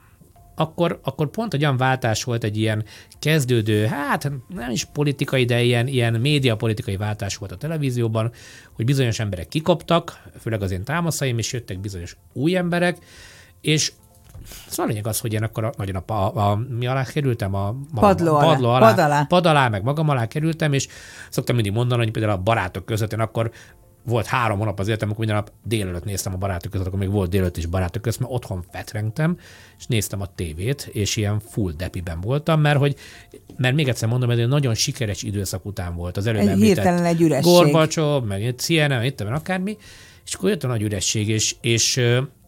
[0.59, 2.83] akkor, akkor pont egy olyan váltás volt, egy ilyen
[3.19, 8.31] kezdődő, hát nem is politikai, de ilyen, ilyen médiapolitikai váltás volt a televízióban,
[8.73, 12.97] hogy bizonyos emberek kikoptak, főleg az én támaszaim, és jöttek bizonyos új emberek,
[13.61, 13.91] és
[14.67, 17.67] Szóval a lényeg az, hogy én akkor nagyon a, a, a, mi alá kerültem, a,
[17.67, 19.23] a padló, alá, padló alá, pad alá.
[19.23, 20.87] pad alá, meg magam alá kerültem, és
[21.29, 23.51] szoktam mindig mondani, hogy például a barátok között én akkor
[24.07, 27.09] volt három hónap az életem, amikor minden nap délelőtt néztem a barátok között, akkor még
[27.09, 29.37] volt délelőtt is barátok között, mert otthon fetrengtem,
[29.77, 32.95] és néztem a tévét, és ilyen full depiben voltam, mert hogy,
[33.57, 36.17] mert még egyszer mondom, ez egy nagyon sikeres időszak után volt.
[36.17, 37.53] Az előbb egy hirtelen egy üresség.
[37.53, 39.77] Gorbacsov, meg CNN, itt akármi,
[40.25, 42.01] és akkor jött a nagy üresség, és, és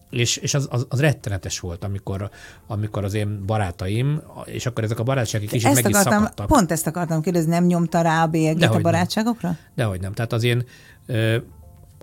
[0.10, 2.30] és, és az, az, az rettenetes volt, amikor,
[2.68, 6.48] amikor az én barátaim, és akkor ezek a barátságok kicsit meg is akartam, szakadtak.
[6.48, 9.48] Pont ezt akartam kérdezni, nem nyomta rá a bélyegét a barátságokra?
[9.48, 9.58] Nem.
[9.76, 10.14] Dehogy nem.
[10.14, 10.64] Tehát az én
[11.06, 11.38] ö,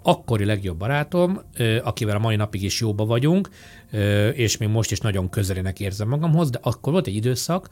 [0.03, 3.49] akkori legjobb barátom, ö, akivel a mai napig is jóba vagyunk,
[3.91, 7.69] ö, és még most is nagyon közelének érzem magamhoz, de akkor volt egy időszak,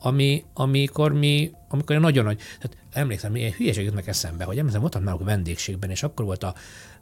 [0.00, 5.02] ami, amikor mi amikor nagyon nagy, tehát emlékszem, milyen hülyeség jutnak eszembe, hogy emlékszem, voltam
[5.02, 6.54] náluk vendégségben, és akkor volt a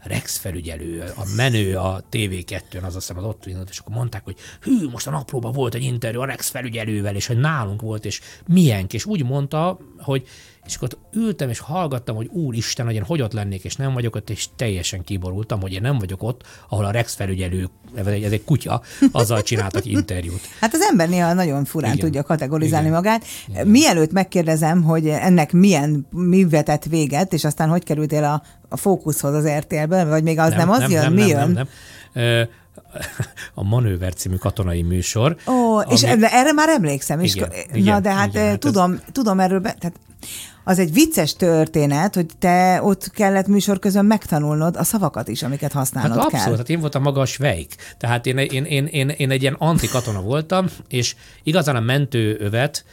[0.02, 4.24] Rex felügyelő, a menő a TV2-n, az azt hiszem az ott indult, és akkor mondták,
[4.24, 8.04] hogy hű, most a naplóban volt egy interjú a Rex felügyelővel, és hogy nálunk volt,
[8.04, 10.26] és milyen, és úgy mondta, hogy
[10.66, 13.92] és akkor ott ültem és hallgattam, hogy úristen, hogy én hogy ott lennék, és nem
[13.92, 18.32] vagyok ott, és teljesen kiborultam, hogy én nem vagyok ott, ahol a Rex felügyelő, ez
[18.32, 20.40] egy kutya, azzal csináltak interjút.
[20.60, 22.04] Hát az ember néha nagyon furán Igen.
[22.04, 22.98] tudja kategorizálni Igen.
[22.98, 23.24] magát.
[23.64, 29.34] Mielőtt megkérdezem, hogy ennek milyen, mi vetett véget, és aztán hogy kerültél a, a fókuszhoz
[29.34, 31.02] az RTL-ben, vagy még az nem, nem az jön?
[31.02, 31.38] nem, mi nem, jön?
[31.38, 31.68] Nem, nem.
[32.12, 32.42] Ö,
[33.54, 35.36] A Manőver című katonai műsor.
[35.46, 37.20] Ó, és ami- ebbe, erre már emlékszem.
[37.20, 39.96] És, Igen, ko- igen, na, de hát, igen, hát ez- tudom, tudom erről, be, tehát
[40.64, 45.72] az egy vicces történet, hogy te ott kellett műsor közben megtanulnod a szavakat is, amiket
[45.72, 46.56] Hát használnod abszolút, kell.
[46.56, 47.74] hát én voltam maga a Schweik.
[47.98, 52.84] Tehát én, én, én, én, én egy ilyen antikatona voltam, és igazán a mentőövet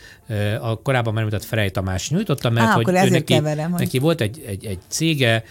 [0.62, 4.00] a korábban említett Frey Tamás nyújtotta, mert Á, hogy akkor ő neki, keverem, hogy- neki
[4.00, 5.44] volt egy, egy, egy cége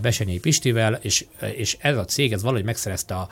[0.00, 1.24] Besenyei Pistivel, és,
[1.56, 3.28] és ez a cég ez valahogy megszerezte a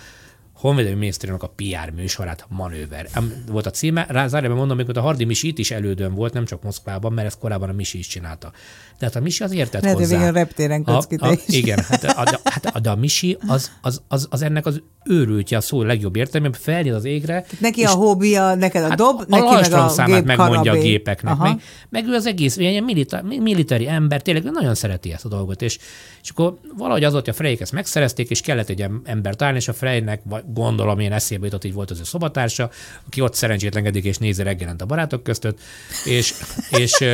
[0.67, 3.09] Honvédelmi Minisztériumnak a PR műsorát, Manőver.
[3.47, 6.45] Volt a címe, rá zárójelben mondom, amikor a Hardi Misi itt is elődön volt, nem
[6.45, 8.53] csak Moszkvában, mert ezt korábban a Misi is csinálta.
[8.99, 10.31] De hát a Misi az értett Lehet, hozzá.
[10.31, 11.55] reptéren a, te a, is.
[11.61, 14.83] Igen, hát a, de, hát a, de a Misi az, az, az, az, ennek az
[15.05, 17.45] őrültje a szó legjobb értelemben, felnyit az égre.
[17.59, 20.65] Neki a hobbija, neked a hát dob, a neki meg a számát gép megmondja a
[20.65, 20.89] karabé.
[20.89, 21.33] gépeknek.
[21.33, 21.45] Aha.
[21.45, 25.63] Meg, meg ő az egész ilyen milita, militári ember, tényleg nagyon szereti ezt a dolgot.
[25.63, 25.79] És,
[26.23, 29.43] és akkor valahogy az volt, hogy a Freyek ezt megszerezték, és kellett egy em- embert
[29.43, 32.71] állni, és a Freynek vagy gondolom én eszébe jutott, így volt az ő szobatársa,
[33.07, 35.59] aki ott szerencsétlenkedik és nézi reggelent a barátok között,
[36.05, 36.35] és,
[36.71, 37.05] és,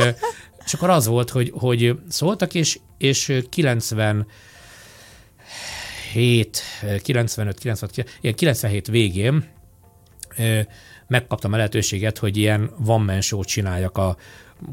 [0.65, 4.27] és akkor az volt, hogy, hogy szóltak, és, és 90
[6.11, 6.61] 7,
[7.01, 9.51] 95, 96, ilyen 97 végén
[11.07, 14.17] megkaptam a lehetőséget, hogy ilyen man show csináljak a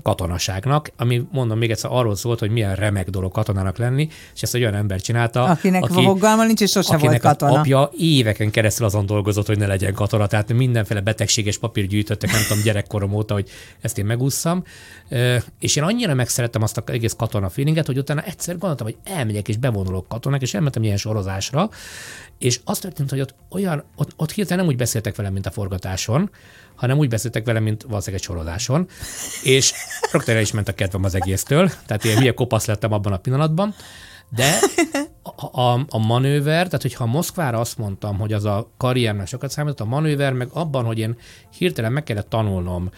[0.03, 4.55] katonaságnak, ami mondom még egyszer arról szólt, hogy milyen remek dolog katonának lenni, és ezt
[4.55, 7.59] egy olyan ember csinálta, Akinek aki, fogalma nincs, és sose volt katona.
[7.59, 12.42] apja éveken keresztül azon dolgozott, hogy ne legyen katona, tehát mindenféle betegséges papír gyűjtöttek, nem
[12.48, 13.48] tudom, gyerekkorom óta, hogy
[13.81, 14.64] ezt én megúszszam.
[15.59, 19.48] És én annyira megszerettem azt az egész katona feelinget, hogy utána egyszer gondoltam, hogy elmegyek
[19.48, 21.70] és bevonulok katonák, és elmentem ilyen sorozásra,
[22.38, 25.50] és azt történt, hogy ott olyan, ott, ott hirtelen nem úgy beszéltek velem, mint a
[25.50, 26.31] forgatáson,
[26.74, 28.88] hanem úgy beszéltek velem, mint valószínűleg egy sorozáson,
[29.42, 29.72] és
[30.12, 33.16] rögtön el is ment a kedvem az egésztől, tehát ilyen hülye kopasz lettem abban a
[33.16, 33.75] pillanatban,
[34.29, 34.59] de
[35.37, 39.81] a, a, a manőver, tehát hogyha Moszkvára azt mondtam, hogy az a karriernek sokat számított,
[39.81, 41.16] a manőver meg abban, hogy én
[41.59, 42.90] hirtelen meg kellett tanulnom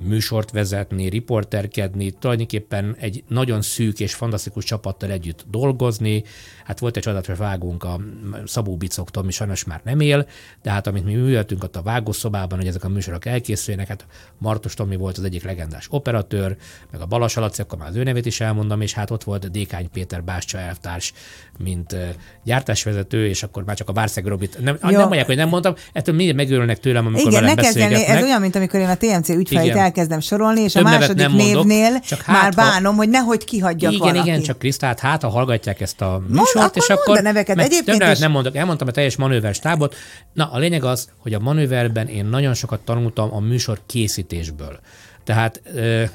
[0.00, 6.24] műsort vezetni, riporterkedni, tulajdonképpen egy nagyon szűk és fantasztikus csapattal együtt dolgozni.
[6.64, 8.00] Hát volt egy csodálatos vágónk a
[8.44, 10.26] Szabó Bicoktól, mi sajnos már nem él,
[10.62, 14.06] de hát amit mi műveltünk ott a vágószobában, hogy ezek a műsorok elkészüljenek, hát
[14.38, 16.56] Martos Tomi volt az egyik legendás operatőr,
[16.90, 19.50] meg a Balas Alaci, akkor már az ő nevét is elmondom, és hát ott volt
[19.50, 21.12] Dékány Péter Bástya elvtárs,
[21.58, 21.96] mint
[22.44, 24.58] gyártásvezető, és akkor már csak a Várszeg Robit.
[24.62, 24.90] Nem, Jó.
[24.90, 28.16] nem mondják, hogy nem mondtam, ettől mindig megőrülnek tőlem, amikor Igen, ne velem kezdeni, beszélgetnek.
[28.22, 29.78] ez olyan, mint amikor én a TMC ügyfelét Igen.
[29.78, 33.08] elkezdem sorolni, és Több a második nem mondok, névnél csak már hát, ha- bánom, hogy
[33.08, 34.28] nehogy kihagyjak igen, valaki.
[34.28, 37.18] igen, csak Krisztát, hát ha hallgatják ezt a műsort, akkor és mondd akkor...
[37.18, 37.58] a neveket.
[37.58, 39.94] Egyébként is- nem mondok, elmondtam a teljes manőver stábot.
[40.32, 44.80] Na, a lényeg az, hogy a manőverben én nagyon sokat tanultam a műsor készítésből.
[45.26, 45.62] Tehát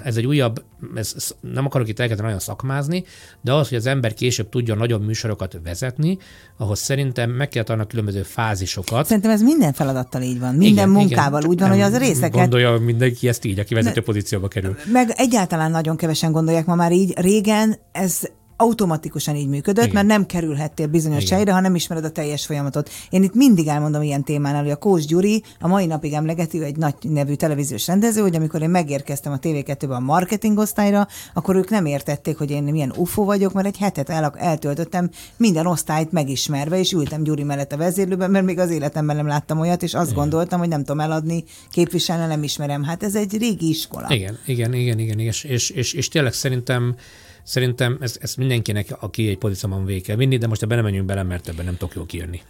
[0.04, 0.64] ez egy újabb,
[0.96, 3.04] ez, nem akarok itt elkezdeni nagyon szakmázni,
[3.42, 6.18] de az, hogy az ember később tudjon nagyobb műsorokat vezetni,
[6.58, 9.06] ahhoz szerintem meg kell tanulni a különböző fázisokat.
[9.06, 10.56] Szerintem ez minden feladattal így van.
[10.56, 11.52] Minden Igen, munkával igen.
[11.52, 14.76] úgy van, Nem hogy az részeket Gondolja mindenki ezt így, aki vezető pozícióba kerül.
[14.92, 17.14] Meg egyáltalán nagyon kevesen gondolják ma már így.
[17.20, 18.22] Régen ez
[18.62, 19.96] automatikusan így működött, Igen.
[19.96, 21.36] mert nem kerülhettél bizonyos Igen.
[21.36, 22.90] helyre, ha nem ismered a teljes folyamatot.
[23.10, 26.64] Én itt mindig elmondom ilyen témánál, hogy a Kós Gyuri a mai napig emlegeti, ő
[26.64, 31.56] egy nagy nevű televíziós rendező, hogy amikor én megérkeztem a TV2-be a marketing osztályra, akkor
[31.56, 36.12] ők nem értették, hogy én milyen UFO vagyok, mert egy hetet el, eltöltöttem minden osztályt
[36.12, 39.94] megismerve, és ültem Gyuri mellett a vezérlőben, mert még az életemben nem láttam olyat, és
[39.94, 42.84] azt gondoltam, hogy nem tudom eladni, képviselni, nem ismerem.
[42.84, 44.08] Hát ez egy régi iskola.
[44.10, 45.28] Igen, igen, igen, igen, igen.
[45.28, 46.96] És, és, és, és tényleg szerintem
[47.44, 51.06] Szerintem ez, ez mindenkinek, aki egy pozícióban végig kell vinni, de most ebben nem menjünk
[51.06, 52.42] bele, mert ebben nem tudok jól kijönni.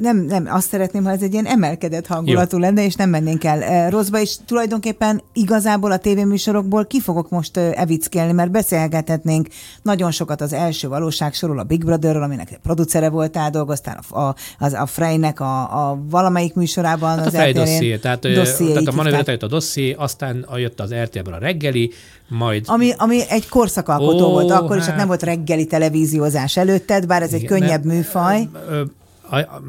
[0.00, 2.62] Nem, nem, azt szeretném, ha ez egy ilyen emelkedett hangulatú Jó.
[2.62, 8.32] lenne, és nem mennénk el rosszba, és tulajdonképpen igazából a tévéműsorokból ki fogok most evickélni,
[8.32, 9.48] mert beszélgethetnénk
[9.82, 14.34] nagyon sokat az első valóság sorol a Big Brotherről, aminek producere voltál, dolgoztál a, a,
[14.58, 17.18] az, a Freynek a, a valamelyik műsorában.
[17.18, 20.94] Hát az a Frey dosszié, tehát, Dosszié, tehát a manőveret a dosszié, aztán jött az
[20.94, 21.92] RTL-ből a reggeli,
[22.30, 24.98] majd Ami, ami egy korszakalkotó Ó, volt akkor is, csak hát.
[24.98, 28.48] nem volt reggeli televíziózás előtted, bár ez egy Igen, könnyebb mert, műfaj.
[28.68, 28.82] ö,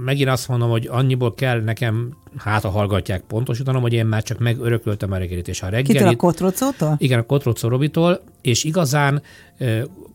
[0.05, 4.39] megint azt mondom, hogy annyiból kell nekem, hát a hallgatják pontosítanom, hogy én már csak
[4.39, 5.97] megörököltem a reggelit, és a reggelit...
[5.97, 6.95] Kitől a Kotrocótól?
[6.97, 9.21] Igen, a Kotrocó Robitól, és igazán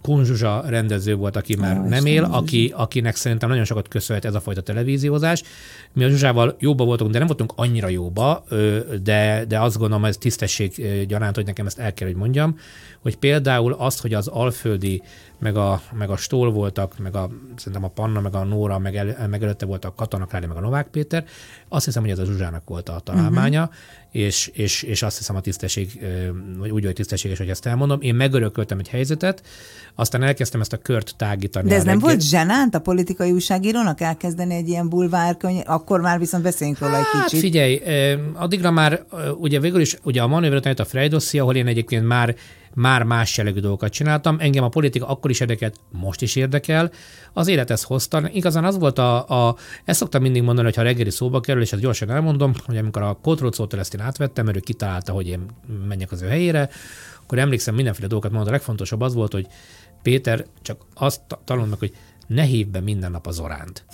[0.03, 4.35] Kunzsuzsa rendező volt, aki már Ó, nem él, aki, akinek szerintem nagyon sokat köszönhet ez
[4.35, 5.43] a fajta televíziózás.
[5.93, 8.45] Mi a Zsuzsával jóba voltunk, de nem voltunk annyira jóba,
[9.03, 12.59] de, de azt gondolom, ez tisztesség gyanánt, hogy nekem ezt el kell, hogy mondjam,
[13.03, 15.03] hogy például azt, hogy az Alföldi,
[15.39, 18.97] meg a, meg a Stól voltak, meg a, szerintem a Panna, meg a Nóra, meg,
[18.97, 21.25] el, meg előtte volt a Katona Klári, meg a Novák Péter,
[21.69, 23.77] azt hiszem, hogy ez a Zsuzsának volt a találmánya, uh-huh.
[24.17, 26.01] És, és, és azt hiszem a tisztesség,
[26.59, 28.01] vagy úgy, hogy tisztességes, hogy ezt elmondom.
[28.01, 29.43] Én megörököltem egy helyzetet,
[29.95, 31.69] aztán elkezdtem ezt a kört tágítani.
[31.69, 36.43] De ez nem volt zsenánt a politikai újságírónak elkezdeni egy ilyen bulvárkönyv, akkor már viszont
[36.43, 37.41] beszéljünk róla hát, egy kicsit.
[37.41, 37.81] figyelj,
[38.33, 39.05] addigra már
[39.39, 42.35] ugye végül is ugye a manőver a Freydoszi, ahol én egyébként már
[42.77, 44.37] már más jellegű dolgokat csináltam.
[44.41, 46.91] Engem a politika akkor is érdekelt, most is érdekel.
[47.33, 48.29] Az élet ezt hozta.
[48.33, 51.73] Igazán az volt a, a ezt szoktam mindig mondani, hogy ha reggeli szóba kerül, és
[51.73, 55.47] ezt gyorsan elmondom, hogy amikor a Kotrócótól ezt én átvettem, mert ő kitalálta, hogy én
[55.89, 56.69] menjek az ő helyére,
[57.23, 58.51] akkor emlékszem mindenféle dolgokat mondta.
[58.51, 59.47] A legfontosabb az volt, hogy
[60.03, 61.93] Péter csak azt tanul meg, hogy
[62.27, 63.85] ne hívd be minden nap az oránt.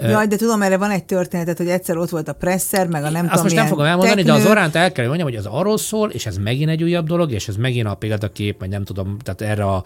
[0.00, 3.10] Jaj, de tudom, erre van egy történetet, hogy egyszer ott volt a presszer, meg a
[3.10, 4.32] nem Azt tudom, most nem fogom elmondani, teknő.
[4.32, 6.82] de az oránt el kell, hogy mondjam, hogy az arról szól, és ez megint egy
[6.82, 9.84] újabb dolog, és ez megint a példakép, vagy nem tudom, tehát erre a,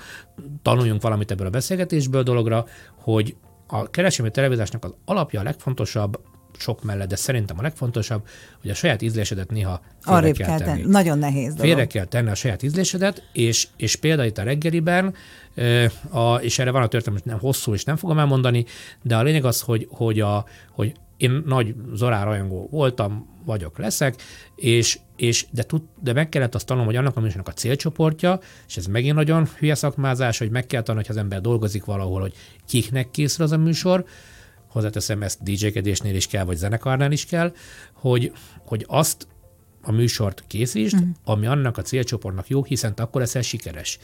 [0.63, 2.67] tanuljunk valamit ebből a beszélgetésből dologra,
[3.01, 6.21] hogy a kereskedelmi televíziásnak az alapja a legfontosabb,
[6.61, 8.27] sok mellett, de szerintem a legfontosabb,
[8.61, 10.81] hogy a saját ízlésedet néha félre kell, kell tenni.
[10.81, 10.91] tenni.
[10.93, 11.61] Nagyon nehéz dolog.
[11.61, 15.15] Félre kell tenni a saját ízlésedet, és, és például itt a reggeliben,
[16.11, 18.65] a, és erre van a történet, nem hosszú, és nem fogom elmondani,
[19.03, 24.23] de a lényeg az, hogy, hogy, a, hogy én nagy Zorá rajongó voltam, vagyok, leszek,
[24.55, 28.41] és, és de, tud, de meg kellett azt tanulnom, hogy annak a műsornak a célcsoportja,
[28.67, 32.21] és ez megint nagyon hülye szakmázás, hogy meg kell tanulni, hogy az ember dolgozik valahol,
[32.21, 32.35] hogy
[32.69, 34.05] kiknek készül az a műsor,
[34.77, 37.53] hozzáteszem, ezt DJ-kedésnél is kell, vagy zenekarnál is kell,
[37.93, 38.33] hogy,
[38.67, 39.27] hogy azt
[39.83, 41.11] a műsort készítsd, mm.
[41.25, 43.99] ami annak a célcsoportnak jó, hiszen akkor leszel sikeres.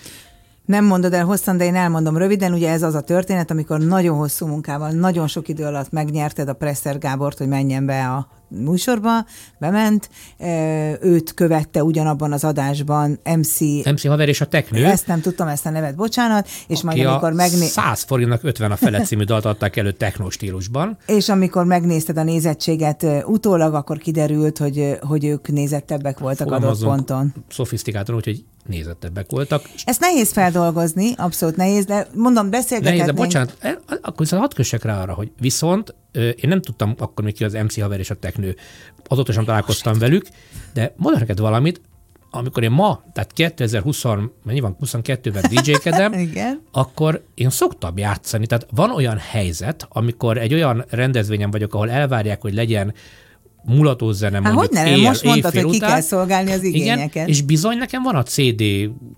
[0.64, 2.52] Nem mondod el hosszan, de én elmondom röviden.
[2.52, 6.52] Ugye ez az a történet, amikor nagyon hosszú munkával, nagyon sok idő alatt megnyerted a
[6.52, 8.28] Presser Gábort, hogy menjen be a
[8.64, 9.26] műsorba,
[9.58, 10.08] bement,
[11.00, 13.60] őt követte ugyanabban az adásban MC...
[13.84, 14.84] MC Haver és a Teknő.
[14.84, 16.48] Ezt nem tudtam, ezt a nevet, bocsánat.
[16.66, 17.66] És majd amikor megné...
[17.66, 20.98] 100 forintnak 50 a fele című dalt adták elő techno stílusban.
[21.06, 27.34] És amikor megnézted a nézettséget utólag, akkor kiderült, hogy, hogy ők nézettebbek voltak adott ponton.
[27.48, 29.62] Szofisztikáltan, úgyhogy nézettebbek voltak.
[29.84, 33.06] Ezt nehéz feldolgozni, abszolút nehéz, de mondom, beszélgethetnénk.
[33.06, 37.24] Nehéz, de bocsánat, akkor viszont hadd kössek rá arra, hogy viszont én nem tudtam akkor
[37.24, 38.56] még ki az MC haver és a teknő,
[39.06, 40.26] azóta sem találkoztam velük,
[40.72, 41.80] de mondok neked valamit,
[42.34, 44.04] amikor én ma, tehát 2020,
[44.44, 46.30] mennyi van, 22-ben DJ-kedem,
[46.72, 48.46] akkor én szoktam játszani.
[48.46, 52.94] Tehát van olyan helyzet, amikor egy olyan rendezvényen vagyok, ahol elvárják, hogy legyen
[53.64, 55.90] mulató zene hát mondjuk hogy ne, él, most mondtad, hogy ki után.
[55.90, 57.14] kell szolgálni az igényeket.
[57.14, 58.62] Igen, és bizony nekem van a CD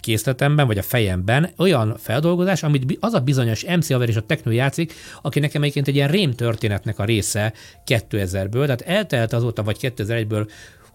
[0.00, 4.50] készletemben, vagy a fejemben olyan feldolgozás, amit az a bizonyos MC Haver és a Techno
[4.50, 7.52] játszik, aki nekem egyébként egy ilyen rém történetnek a része
[7.86, 10.48] 2000-ből, tehát eltelt azóta, vagy 2001-ből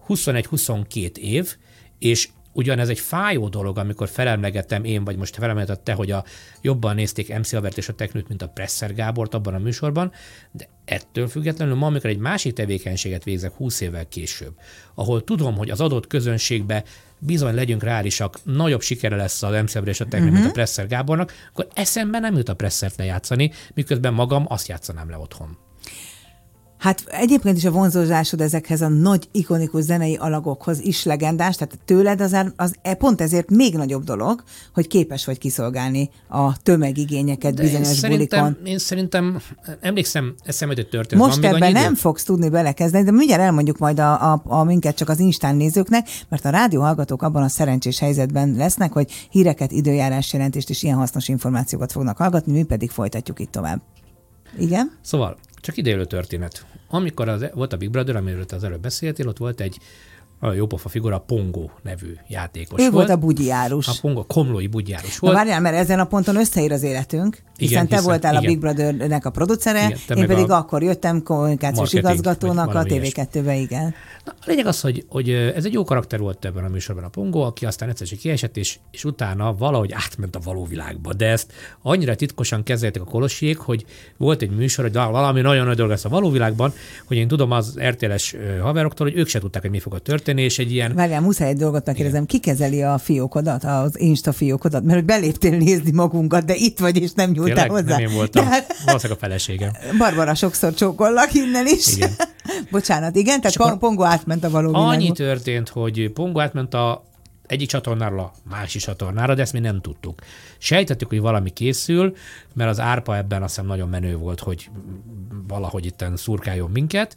[0.08, 1.56] 21-22 év,
[1.98, 6.24] és ugyan ez egy fájó dolog, amikor felemlegetem én, vagy most felemlegetett te, hogy a,
[6.60, 10.12] jobban nézték MC Albert és a Teknőt, mint a Presser Gábort abban a műsorban,
[10.50, 14.52] de ettől függetlenül ma, amikor egy másik tevékenységet végzek 20 évvel később,
[14.94, 16.84] ahol tudom, hogy az adott közönségbe
[17.18, 20.32] bizony legyünk reálisak, nagyobb sikere lesz az MC és a Teknő, uh-huh.
[20.32, 20.52] mint a mhm.
[20.52, 25.58] Presser Gábornak, akkor eszembe nem jut a Pressert lejátszani, miközben magam azt játszanám le otthon.
[26.80, 32.20] Hát egyébként is a vonzózásod ezekhez a nagy, ikonikus zenei alagokhoz is legendás, tehát tőled
[32.20, 34.42] az, az e, pont ezért még nagyobb dolog,
[34.74, 38.66] hogy képes vagy kiszolgálni a tömegigényeket De bizonyos én szerintem, bulikon.
[38.66, 39.40] Én szerintem,
[39.80, 41.24] emlékszem, eszembe egy történet.
[41.26, 44.96] Most Van ebben nem fogsz tudni belekezdeni, de mindjárt elmondjuk majd a, a, a minket
[44.96, 49.72] csak az Instán nézőknek, mert a rádió hallgatók abban a szerencsés helyzetben lesznek, hogy híreket,
[49.72, 53.80] időjárás jelentést és ilyen hasznos információkat fognak hallgatni, mi pedig folytatjuk itt tovább.
[54.58, 54.98] Igen?
[55.02, 56.66] Szóval csak idejölő történet.
[56.88, 59.78] Amikor az, volt a Big Brother, amiről az előbb beszéltél, ott volt egy
[60.40, 62.92] a jópofa figura, Pongo nevű játékos ő volt.
[62.92, 63.88] volt a bugyjárus.
[63.88, 65.34] A Pongo, komlói bugyjárus volt.
[65.34, 68.44] Na várjál, mert ezen a ponton összeír az életünk, hiszen igen, te hiszen, voltál igen.
[68.44, 73.56] a Big Brother-nek a producere, igen, én pedig a akkor jöttem kommunikációs igazgatónak a TV2-be,
[73.56, 73.94] igen.
[74.24, 77.08] Na, a lényeg az, hogy, hogy ez egy jó karakter volt ebben a műsorban a
[77.08, 81.12] Pongo, aki aztán egyszer csak kiesett, és, és utána valahogy átment a való világba.
[81.12, 83.84] De ezt annyira titkosan kezelték a kolosiék, hogy
[84.16, 86.72] volt egy műsor, hogy valami nagyon nagy dolog lesz a való világban,
[87.04, 90.29] hogy én tudom az RTL-es haveroktól, hogy ők se tudták, hogy mi fog a történni
[90.30, 90.94] rögzíteni, és egy ilyen...
[90.94, 94.82] Várjál, muszáj egy dolgot megkérdezem, ki kezeli a fiókodat, az Insta fiókodat?
[94.82, 97.70] Mert hogy beléptél nézni magunkat, de itt vagy, és nem nyúltál Tényleg?
[97.70, 97.96] hozzá.
[97.96, 98.44] Nem én voltam.
[98.44, 99.70] Tehát Valószínűleg a feleségem.
[99.98, 101.96] Barbara sokszor csókollak innen is.
[101.96, 102.10] Igen.
[102.70, 105.14] Bocsánat, igen, tehát Pong- Pongo átment a való Annyi világba.
[105.14, 107.04] történt, hogy Pongo átment a
[107.46, 110.22] egyik csatornáról a másik csatornára, de ezt mi nem tudtuk.
[110.58, 112.16] Sejtettük, hogy valami készül,
[112.54, 114.70] mert az árpa ebben azt hiszem nagyon menő volt, hogy
[115.48, 117.16] valahogy itten szurkáljon minket,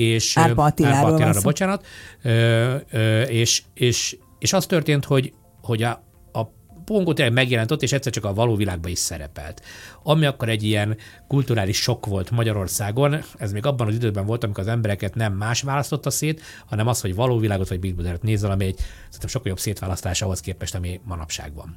[0.00, 1.40] és Árpa Attiláról Árpa szó.
[1.40, 1.86] bocsánat,
[2.22, 5.32] ö, ö, és, és, és az történt, hogy,
[5.62, 6.42] hogy a, a
[6.84, 9.62] Pongo tényleg megjelent ott, és egyszer csak a való világban is szerepelt.
[10.02, 10.96] Ami akkor egy ilyen
[11.28, 15.62] kulturális sok volt Magyarországon, ez még abban az időben volt, amikor az embereket nem más
[15.62, 19.48] választotta szét, hanem az, hogy való világot vagy Big Brother-t nézel, ami egy szerintem sokkal
[19.48, 21.76] jobb szétválasztás ahhoz képest, ami manapság van.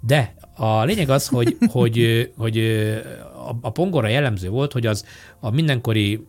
[0.00, 2.58] De a lényeg az, hogy, hogy, hogy
[3.46, 5.04] a, a Pongora jellemző volt, hogy az
[5.40, 6.26] a mindenkori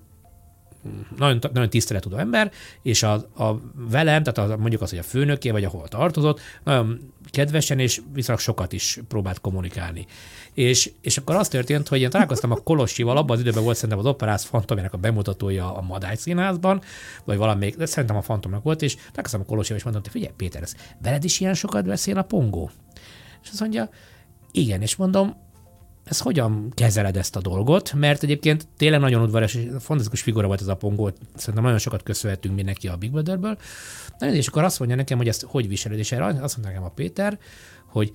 [1.17, 5.49] nagyon, nagyon tiszteletudó ember, és a, a velem, tehát a, mondjuk az, hogy a főnöké,
[5.49, 10.05] vagy ahol tartozott, nagyon kedvesen és viszonylag sokat is próbált kommunikálni.
[10.53, 13.99] És, és akkor az történt, hogy én találkoztam a Kolossival, abban az időben volt szerintem
[13.99, 16.81] az Operász Fantomének a bemutatója a Madály színházban,
[17.23, 20.33] vagy valamelyik, de szerintem a Fantomnak volt, és találkoztam a Kolossival, és mondtam, hogy figyelj
[20.37, 22.71] Péter, ez veled is ilyen sokat beszél a pongó?
[23.43, 23.89] És azt mondja,
[24.51, 25.35] igen, és mondom,
[26.03, 27.93] ez hogyan kezeled ezt a dolgot?
[27.93, 32.03] Mert egyébként tényleg nagyon udvaros és fantasztikus figura volt ez a pongó, szerintem nagyon sokat
[32.03, 33.57] köszönhetünk mi neki a Big Brother-ből.
[34.17, 36.83] Na, és akkor azt mondja nekem, hogy ezt hogy viseled, és erre azt mondta nekem
[36.83, 37.39] a Péter,
[37.85, 38.11] hogy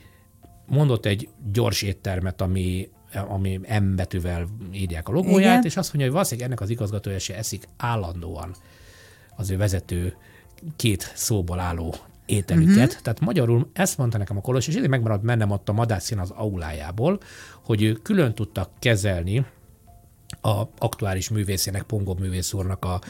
[0.66, 2.88] mondott egy gyors éttermet, ami
[3.28, 5.64] ami M betűvel írják a logóját, Igen.
[5.64, 8.54] és azt mondja, hogy valószínűleg ennek az igazgatója se eszik állandóan
[9.36, 10.16] az ő vezető
[10.76, 11.94] két szóból álló
[12.28, 12.88] ételüket.
[12.88, 13.02] Uh-huh.
[13.02, 16.30] Tehát magyarul ezt mondta nekem a Kolos, és ezért megmaradt bennem ott a Madászín az
[16.30, 17.20] aulájából,
[17.64, 19.46] hogy ő külön tudtak kezelni
[20.42, 23.00] a aktuális művészének, Pongó művész úrnak a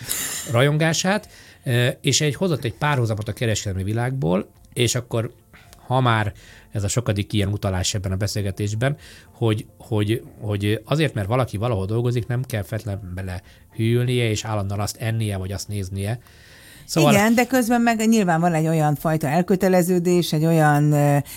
[0.51, 1.29] rajongását,
[1.63, 5.33] eh, és egy hozott egy párhuzamot a kereskedelmi világból, és akkor
[5.87, 6.33] ha már
[6.71, 8.97] ez a sokadik ilyen utalás ebben a beszélgetésben,
[9.33, 13.43] hogy, hogy, hogy azért, mert valaki valahol dolgozik, nem kell feltétlenül bele
[13.75, 16.21] hűlnie, és állandóan azt ennie, vagy azt néznie.
[16.89, 17.13] Szóval...
[17.13, 20.95] Igen, de közben meg nyilván van egy olyan fajta elköteleződés, egy olyan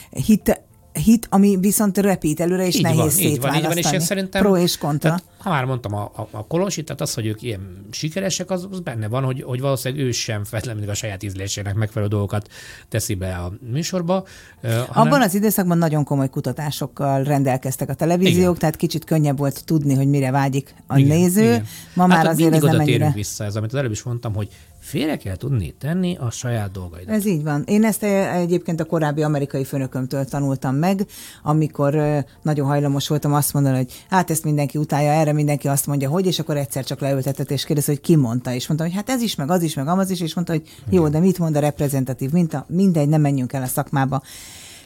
[0.09, 0.61] hit,
[0.91, 4.03] hit, ami viszont repít előre, és Így nehéz van, így van, így van, és szétválasztani.
[4.03, 4.41] szerintem...
[4.41, 5.09] Pro és kontra.
[5.09, 8.67] Tehát, ha már mondtam a, a, a Kolosit, tehát az, hogy ők ilyen sikeresek, az,
[8.71, 12.47] az benne van, hogy, hogy valószínűleg ő sem feltétlenül a saját ízlésének megfelelő dolgokat
[12.89, 14.23] teszi be a műsorba.
[14.63, 18.53] Uh, Abban az időszakban nagyon komoly kutatásokkal rendelkeztek a televíziók, igen.
[18.53, 21.43] tehát kicsit könnyebb volt tudni, hogy mire vágyik a igen, néző.
[21.43, 21.65] Igen.
[21.93, 23.15] Ma hát már azért ez oda nem térünk ennyire...
[23.15, 24.47] vissza, ez amit az előbb is mondtam, hogy
[24.81, 27.15] félre kell tudni tenni a saját dolgaidat.
[27.15, 27.63] Ez így van.
[27.67, 31.05] Én ezt egyébként a korábbi amerikai főnökömtől tanultam meg,
[31.43, 36.09] amikor nagyon hajlamos voltam azt mondani, hogy hát ezt mindenki utálja, erre mindenki azt mondja,
[36.09, 39.09] hogy, és akkor egyszer csak leültetett és kérdez, hogy ki mondta, és mondtam, hogy hát
[39.09, 41.55] ez is, meg az is, meg amaz is, és mondta, hogy jó, de mit mond
[41.55, 44.21] a reprezentatív minta, mindegy, nem menjünk el a szakmába.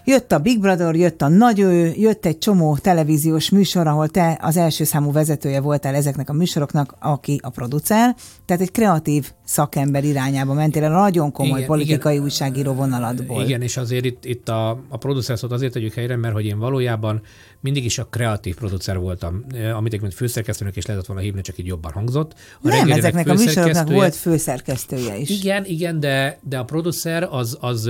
[0.08, 4.40] Jött a Big Brother, jött a Nagy Ő, jött egy csomó televíziós műsor, ahol te
[4.42, 8.16] az első számú vezetője voltál ezeknek a műsoroknak, aki a producer,
[8.46, 13.44] tehát egy kreatív szakember irányába mentél el a nagyon komoly igen, politikai igen, újságíró vonalatból.
[13.44, 16.60] Igen, és azért itt, itt a, a producer szót azért tegyük helyre, mert hogy én
[16.60, 17.22] valójában
[17.60, 21.66] mindig is a kreatív producer voltam, amit egyébként főszerkesztőnek is lehetett volna hívni, csak így
[21.66, 22.34] jobban hangzott.
[22.62, 25.30] A Nem, ezeknek a műsoroknak volt főszerkesztője is.
[25.30, 27.90] Igen, igen, de, de a producer az, az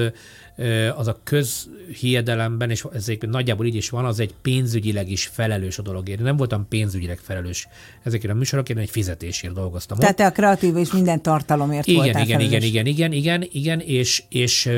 [0.95, 5.81] az a közhiedelemben, és ez nagyjából így is van, az egy pénzügyileg is felelős a
[5.81, 6.19] dologért.
[6.19, 7.67] Nem voltam pénzügyileg felelős
[8.03, 9.97] ezekért a műsorokért, egy fizetésért dolgoztam.
[9.97, 12.63] Tehát te a kreatív és minden tartalomért igen, voltál igen, felelős.
[12.63, 14.69] igen, igen, igen, igen, igen, és, és,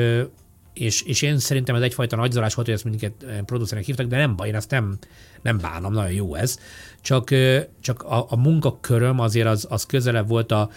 [0.80, 4.36] és, és én szerintem ez egyfajta nagyzolás volt, hogy ezt mindiket producernek hívtak, de nem
[4.36, 4.98] baj, én ezt nem,
[5.42, 6.58] nem bánom, nagyon jó ez.
[7.00, 7.30] Csak,
[7.80, 10.70] csak a, a munkaköröm azért az, az közelebb volt a,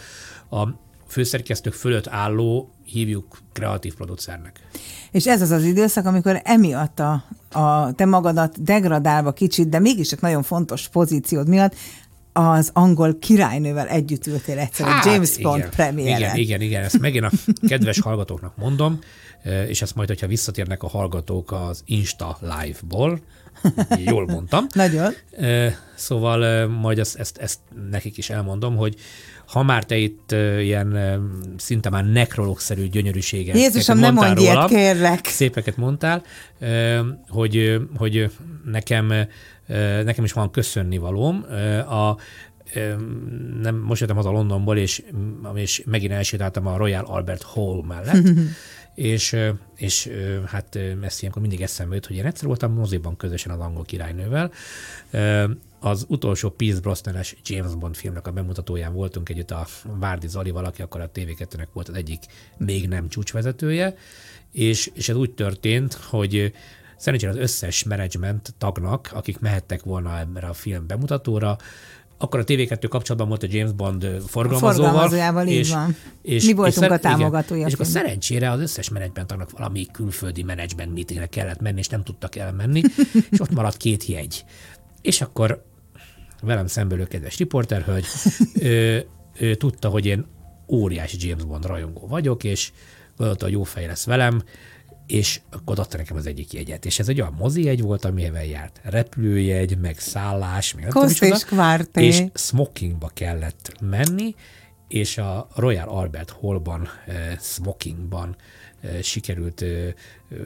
[0.49, 0.67] a
[1.07, 4.59] főszerkesztők fölött álló, hívjuk kreatív producernek.
[5.11, 10.07] És ez az az időszak, amikor emiatt a, a te magadat degradálva kicsit, de mégis
[10.07, 11.75] csak nagyon fontos pozíciód miatt
[12.33, 16.19] az angol királynővel együtt ültél egyszer hát, James Bond igen, premiéren.
[16.19, 17.31] Igen, igen, igen, ezt megint a
[17.67, 18.99] kedves hallgatóknak mondom,
[19.67, 23.19] és ezt majd, hogyha visszatérnek a hallgatók az Insta Live-ból,
[24.05, 24.65] jól mondtam.
[24.73, 25.13] Nagyon.
[25.95, 27.59] Szóval majd ezt, ezt, ezt
[27.91, 28.95] nekik is elmondom, hogy
[29.45, 30.97] ha már te itt ilyen
[31.57, 35.25] szinte már nekrologszerű gyönyörűséget Jézusom, nem mondj ilyet, kérlek.
[35.25, 36.23] Szépeket mondtál,
[37.29, 38.31] hogy, hogy
[38.65, 39.13] nekem,
[40.03, 41.45] nekem is van köszönni valóm.
[41.89, 42.17] A,
[43.61, 45.03] nem, most jöttem haza Londonból, és,
[45.53, 48.23] és megint elsétáltam a Royal Albert Hall mellett,
[49.01, 49.37] és,
[49.75, 50.09] és
[50.45, 54.51] hát ezt ilyenkor mindig eszembe jut, hogy én egyszer voltam moziban közösen az angol királynővel,
[55.79, 60.81] az utolsó Pierce Brosnan-es James Bond filmnek a bemutatóján voltunk együtt a Várdi Zalival, aki
[60.81, 62.23] akkor a TV2-nek volt az egyik
[62.57, 63.95] még nem csúcsvezetője,
[64.51, 66.53] és, és ez úgy történt, hogy
[66.97, 71.57] szerencsére az összes menedzsment tagnak, akik mehettek volna ebben a film bemutatóra,
[72.21, 75.47] akkor a TV2 kapcsolatban volt a James Bond forgalmazóval.
[75.47, 75.95] Így van.
[76.21, 77.59] És, Mi voltunk és a támogatója.
[77.59, 82.03] Igen, és akkor szerencsére az összes menedzsmentagnak valami külföldi menedzsment meetingre kellett menni, és nem
[82.03, 82.81] tudtak elmenni,
[83.31, 84.45] és ott maradt két jegy.
[85.01, 85.63] És akkor
[86.41, 88.05] velem szemből kedves riporterhölgy,
[88.61, 89.05] ő,
[89.39, 90.25] ő tudta, hogy én
[90.67, 92.71] óriási James Bond rajongó vagyok, és
[93.17, 94.43] gondolta, hogy jó fej lesz velem,
[95.11, 96.85] és akkor adta nekem az egyik jegyet.
[96.85, 101.43] És ez egy olyan mozi jegy volt, amivel járt repülőjegy, meg szállás, meg Koszt és
[101.43, 102.05] kvárté.
[102.05, 104.35] És smokingba kellett menni,
[104.87, 108.35] és a Royal Albert Hallban eh, smokingban
[109.01, 109.93] sikerült, eh,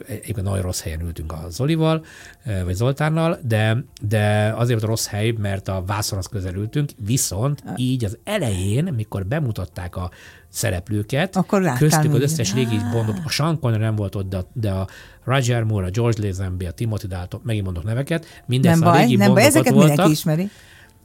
[0.08, 2.06] egyébként nagyon rossz helyen ültünk a Zolival,
[2.44, 6.90] eh, vagy Zoltánnal, de, de azért volt a rossz hely, mert a vászonhoz közel ültünk,
[7.06, 10.12] viszont így az elején, mikor bemutatták a
[10.50, 14.72] szereplőket, Akkor köztük az összes régi Bondot, a Sean Connery nem volt ott, de, de
[14.72, 14.88] a
[15.24, 19.02] Roger Moore, a George Lazenby, a Timothy Dalton, megint mondok neveket, mindez nem a baj,
[19.02, 20.50] régi nem baj, ezeket voltak, mindenki ismeri.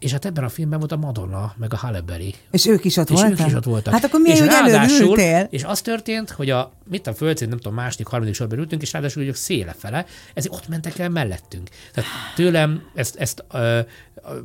[0.01, 2.34] És hát ebben a filmben volt a Madonna, meg a Halle Berry.
[2.51, 3.40] És ők is ott És voltak?
[3.40, 3.92] ők is ott voltak.
[3.92, 5.18] Hát akkor miért, és hogy ráadásul-?
[5.51, 8.92] És az történt, hogy a, mit a földszín, nem tudom, második, harmadik sorban ültünk, és
[8.92, 11.68] ráadásul ők széle fele, ezért ott mentek el mellettünk.
[11.94, 13.80] Tehát tőlem ezt, ezt ö,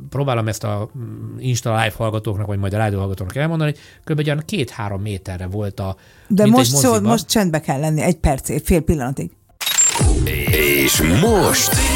[0.08, 3.80] próbálom ezt a mm, Insta live hallgatóknak, vagy majd a rádió hallgatóknak elmondani, hogy
[4.14, 4.18] kb.
[4.18, 5.96] egy olyan két-három méterre volt a
[6.28, 7.02] De mint most moziban.
[7.02, 9.30] most csendbe kell lenni, egy percig, fél pillanatig.
[10.84, 11.95] És most...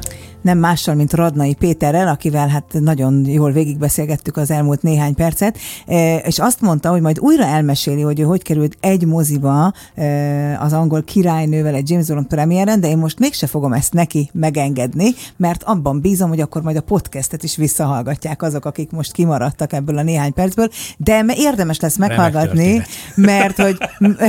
[0.41, 6.17] nem mással, mint Radnai Péterrel, akivel hát nagyon jól végigbeszélgettük az elmúlt néhány percet, e,
[6.17, 10.73] és azt mondta, hogy majd újra elmeséli, hogy ő hogy került egy moziba e, az
[10.73, 15.63] angol királynővel egy James Bond premiéren, de én most mégse fogom ezt neki megengedni, mert
[15.63, 20.03] abban bízom, hogy akkor majd a podcastet is visszahallgatják azok, akik most kimaradtak ebből a
[20.03, 22.81] néhány percből, de me- érdemes lesz meghallgatni,
[23.15, 23.77] mert hogy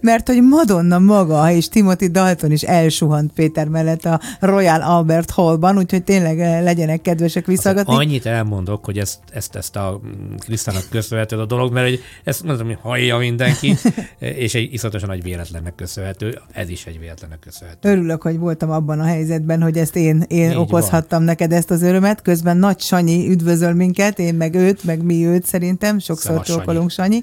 [0.00, 4.20] mert hogy Madonna maga és Timothy Dalton is elsuhant Péter mellett a
[4.62, 7.94] Royal Albert Hallban, úgyhogy tényleg eh, legyenek kedvesek visszahallgatni.
[7.94, 12.42] Annyit elmondok, hogy ezt, ezt, ezt a mm, Krisztának köszönhető a dolog, mert hogy ezt
[12.42, 13.76] mondom, hogy hallja mindenki,
[14.18, 17.90] és egy iszonyatosan nagy véletlennek köszönhető, ez is egy véletlennek köszönhető.
[17.90, 21.82] Örülök, hogy voltam abban a helyzetben, hogy ezt én, én Így okozhattam neked ezt az
[21.82, 22.22] örömet.
[22.22, 25.98] Közben Nagy Sanyi üdvözöl minket, én meg őt, meg mi őt szerintem.
[25.98, 26.88] Sokszor Szevasz, Sanyi.
[26.88, 27.22] Sanyi.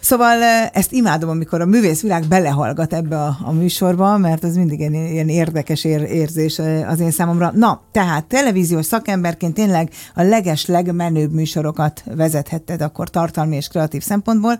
[0.00, 0.42] Szóval
[0.72, 5.28] ezt imádom, amikor a művészvilág belehallgat ebbe a, a műsorba, mert ez mindig ilyen, ilyen
[5.28, 7.52] érdekes ér, érzés az én számomra.
[7.54, 14.58] Na, tehát televíziós szakemberként tényleg a leges, legmenőbb műsorokat vezethetted akkor tartalmi és kreatív szempontból,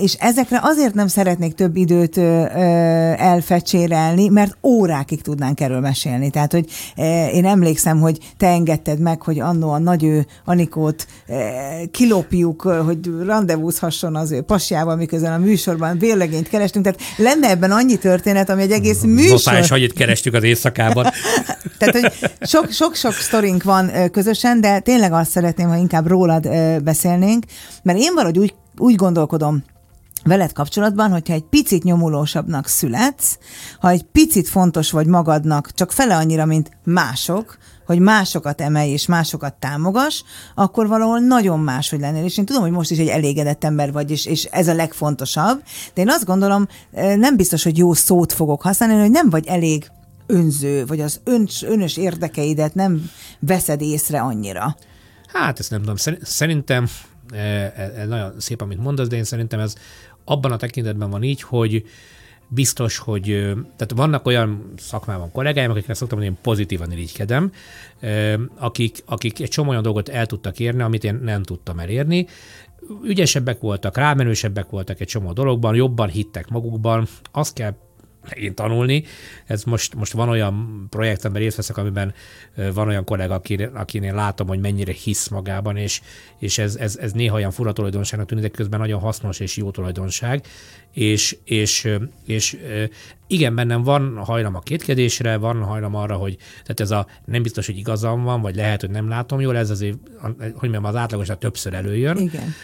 [0.00, 2.18] és ezekre azért nem szeretnék több időt
[3.16, 6.30] elfecsérelni, mert órákig tudnánk erről mesélni.
[6.30, 6.66] Tehát, hogy
[7.32, 11.06] én emlékszem, hogy te engedted meg, hogy annó a nagyő Anikót
[11.90, 16.84] kilopjuk, hogy rendezvúzhasson az ő pasjával, miközben a műsorban vérlegényt kerestünk.
[16.84, 19.30] Tehát lenne ebben annyi történet, ami egy egész műsor.
[19.30, 21.06] Mosá és hagyit kerestük az éjszakában.
[21.78, 26.48] Tehát, hogy sok- sok-sok sztorink van közösen, de tényleg azt szeretném, ha inkább rólad
[26.82, 27.44] beszélnénk,
[27.82, 29.64] mert én valahogy úgy, úgy gondolkodom,
[30.24, 33.38] veled kapcsolatban, hogyha egy picit nyomulósabbnak születsz,
[33.80, 37.56] ha egy picit fontos vagy magadnak, csak fele annyira, mint mások,
[37.90, 40.22] hogy másokat emelj és másokat támogass,
[40.54, 42.24] akkor valahol nagyon más, hogy lennél.
[42.24, 45.62] És én tudom, hogy most is egy elégedett ember vagy, és, és ez a legfontosabb,
[45.94, 46.66] de én azt gondolom,
[47.16, 49.90] nem biztos, hogy jó szót fogok használni, hogy nem vagy elég
[50.26, 54.76] önző, vagy az öns, önös érdekeidet nem veszed észre annyira.
[55.26, 55.96] Hát ezt nem tudom.
[55.96, 56.88] Szer- Szerintem
[57.96, 59.74] ez nagyon szép, amit mondasz, de én szerintem ez
[60.24, 61.84] abban a tekintetben van így, hogy
[62.52, 63.24] biztos, hogy
[63.76, 67.52] tehát vannak olyan szakmában kollégáim, akiknek szoktam mondani, én pozitívan irigykedem,
[68.56, 72.26] akik, akik egy csomó olyan dolgot el tudtak érni, amit én nem tudtam elérni.
[73.04, 77.06] Ügyesebbek voltak, rámenősebbek voltak egy csomó dologban, jobban hittek magukban.
[77.32, 77.74] Azt kell
[78.28, 79.04] megint tanulni.
[79.46, 82.14] Ez most, most van olyan projekt, amiben részt veszek, amiben
[82.74, 86.00] van olyan kollega, akinél, akinél látom, hogy mennyire hisz magában, és,
[86.38, 89.70] és ez, ez, ez néha olyan fura tulajdonságnak tűnik, de közben nagyon hasznos és jó
[89.70, 90.46] tulajdonság.
[90.92, 91.88] És, és,
[92.26, 92.56] és
[93.30, 97.66] igen, bennem van hajlam a kétkedésre, van hajlam arra, hogy tehát ez a nem biztos,
[97.66, 99.96] hogy igazam van, vagy lehet, hogy nem látom jól, ez azért,
[100.38, 102.16] hogy mondjam, az átlagosnak többször előjön.
[102.16, 102.54] Igen.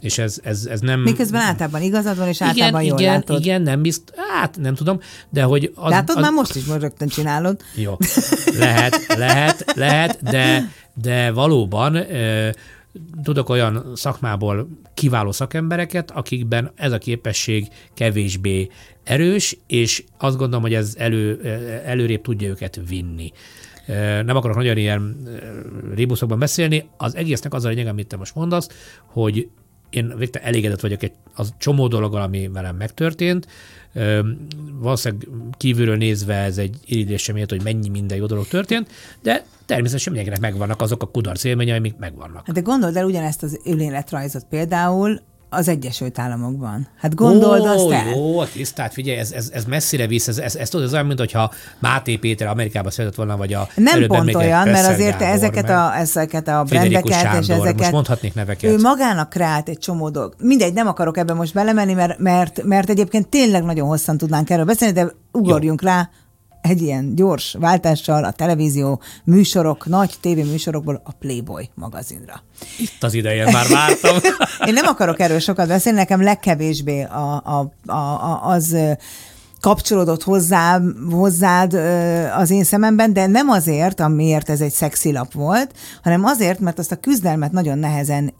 [0.00, 1.00] És ez, ez, ez nem...
[1.00, 3.40] Miközben általában igazad van, és általában igen, jól igen, látod.
[3.40, 5.00] igen, nem bizt, hát nem tudom,
[5.30, 7.60] de hogy az, Látod, az, már most is most rögtön csinálod.
[7.74, 7.96] Jó,
[8.58, 12.50] lehet, lehet, lehet, de, de valóban ö,
[13.22, 18.68] tudok olyan szakmából kiváló szakembereket, akikben ez a képesség kevésbé
[19.04, 21.40] erős, és azt gondolom, hogy ez elő,
[21.84, 23.32] előrébb tudja őket vinni.
[24.24, 25.28] Nem akarok nagyon ilyen
[25.94, 26.88] rébuszokban beszélni.
[26.96, 28.68] Az egésznek az a lényeg, amit te most mondasz,
[29.06, 29.48] hogy
[29.90, 33.46] én végtelen elégedett vagyok egy az csomó dologgal, ami velem megtörtént.
[34.78, 38.90] Valószínűleg kívülről nézve ez egy irigylés miatt, hogy mennyi minden jó dolog történt,
[39.22, 42.46] de természetesen mindenkinek megvannak azok a kudarc élményei, amik megvannak.
[42.46, 45.20] Hát de gondold el ugyanezt az önéletrajzot például,
[45.54, 46.88] az Egyesült Államokban.
[46.98, 48.08] Hát gondold Ó, azt el.
[48.08, 51.18] Jó, tisztát, figyelj, ez, ez, ez messzire visz, ez, ez, ez tudod, ez olyan, mint
[51.18, 55.70] hogyha Máté Péter Amerikába született volna, vagy a Nem pont olyan, mert azért Gábor, ezeket,
[55.70, 57.76] a, ezeket a brendeket Sándor, és ezeket...
[57.76, 58.70] Most mondhatnék neveket.
[58.70, 60.34] Ő magának kreált egy csomó dolg.
[60.38, 64.64] Mindegy, nem akarok ebbe most belemenni, mert, mert, mert egyébként tényleg nagyon hosszan tudnánk erről
[64.64, 65.88] beszélni, de ugorjunk Jó.
[65.88, 66.10] rá
[66.62, 72.42] egy ilyen gyors váltással a televízió műsorok, nagy tévéműsorokból a Playboy magazinra.
[72.78, 74.16] Itt az ideje, már vártam.
[74.68, 78.76] Én nem akarok erről sokat beszélni, nekem legkevésbé a, a, a, a, az
[79.60, 81.74] kapcsolódott hozzá, hozzád
[82.36, 86.92] az én szememben, de nem azért, amiért ez egy szexilap volt, hanem azért, mert azt
[86.92, 88.34] a küzdelmet nagyon nehezen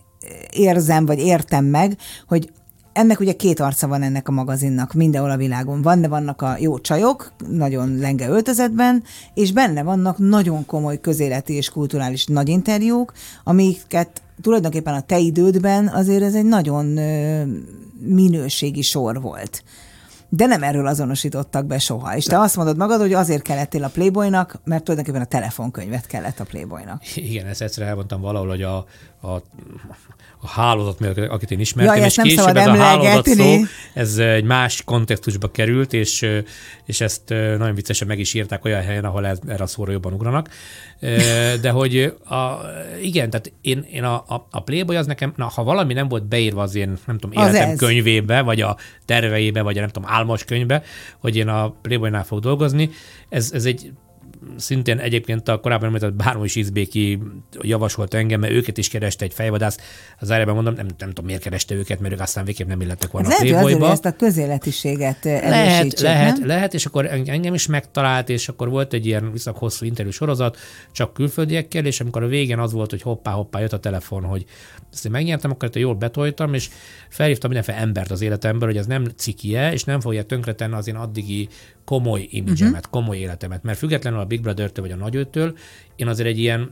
[0.51, 1.97] érzem, vagy értem meg,
[2.29, 2.51] hogy
[2.93, 5.82] ennek ugye két arca van ennek a magazinnak mindenhol a világon.
[5.82, 9.03] Van, de vannak a jó csajok, nagyon lenge öltözetben,
[9.34, 13.12] és benne vannak nagyon komoly közéleti és kulturális nagy interjúk,
[13.45, 16.86] amiket tulajdonképpen a te idődben azért ez egy nagyon
[18.01, 19.64] minőségi sor volt.
[20.28, 22.16] De nem erről azonosítottak be soha.
[22.16, 26.40] És te azt mondod magad, hogy azért kellettél a Playboynak, mert tulajdonképpen a telefonkönyvet kellett
[26.40, 27.16] a Playboynak.
[27.16, 28.76] Igen, ezt egyszer elmondtam valahol, hogy a,
[29.22, 29.43] a
[30.45, 33.62] a hálózat miatt, akit én ismertem, Jaj, és később ez a hálózat szó,
[33.95, 36.28] ez egy más kontextusba került, és,
[36.86, 40.12] és ezt nagyon viccesen meg is írták olyan helyen, ahol ez, erre a szóra jobban
[40.12, 40.49] ugranak.
[41.61, 42.61] De hogy a,
[43.03, 46.28] igen, tehát én, én a, a, a Playboy az nekem, na, ha valami nem volt
[46.28, 50.11] beírva az én, nem tudom, életem az könyvébe, vagy a terveibe, vagy a nem tudom,
[50.11, 50.82] álmos könyvbe,
[51.18, 52.90] hogy én a Playboynál fogok dolgozni,
[53.28, 53.93] ez, ez egy
[54.57, 57.18] szintén egyébként a korábban említett Bármó is Izbéki
[57.61, 59.76] javasolt engem, mert őket is kereste egy fejvadász.
[60.20, 63.11] Az erre mondom, nem, nem tudom, miért kereste őket, mert ők aztán végképp nem illettek
[63.11, 66.47] volna Ez a lehet, hogy ezt a közéletiséget lehet, lehet, nem?
[66.47, 70.57] lehet, és akkor engem is megtalált, és akkor volt egy ilyen viszont hosszú interjú sorozat,
[70.93, 74.45] csak külföldiekkel, és amikor a végén az volt, hogy hoppá, hoppá, jött a telefon, hogy
[74.93, 76.68] ezt én megnyertem, akkor jól betoltam, és
[77.09, 80.95] felhívtam mindenféle embert az életemben, hogy ez nem cikie, és nem fogja tönkretenni az én
[80.95, 81.49] addigi
[81.84, 82.90] komoly imidzsemet, uh-huh.
[82.90, 83.62] komoly életemet.
[83.62, 85.57] Mert függetlenül a Big Brother-től vagy a nagyőtől,
[85.97, 86.70] én azért egy ilyen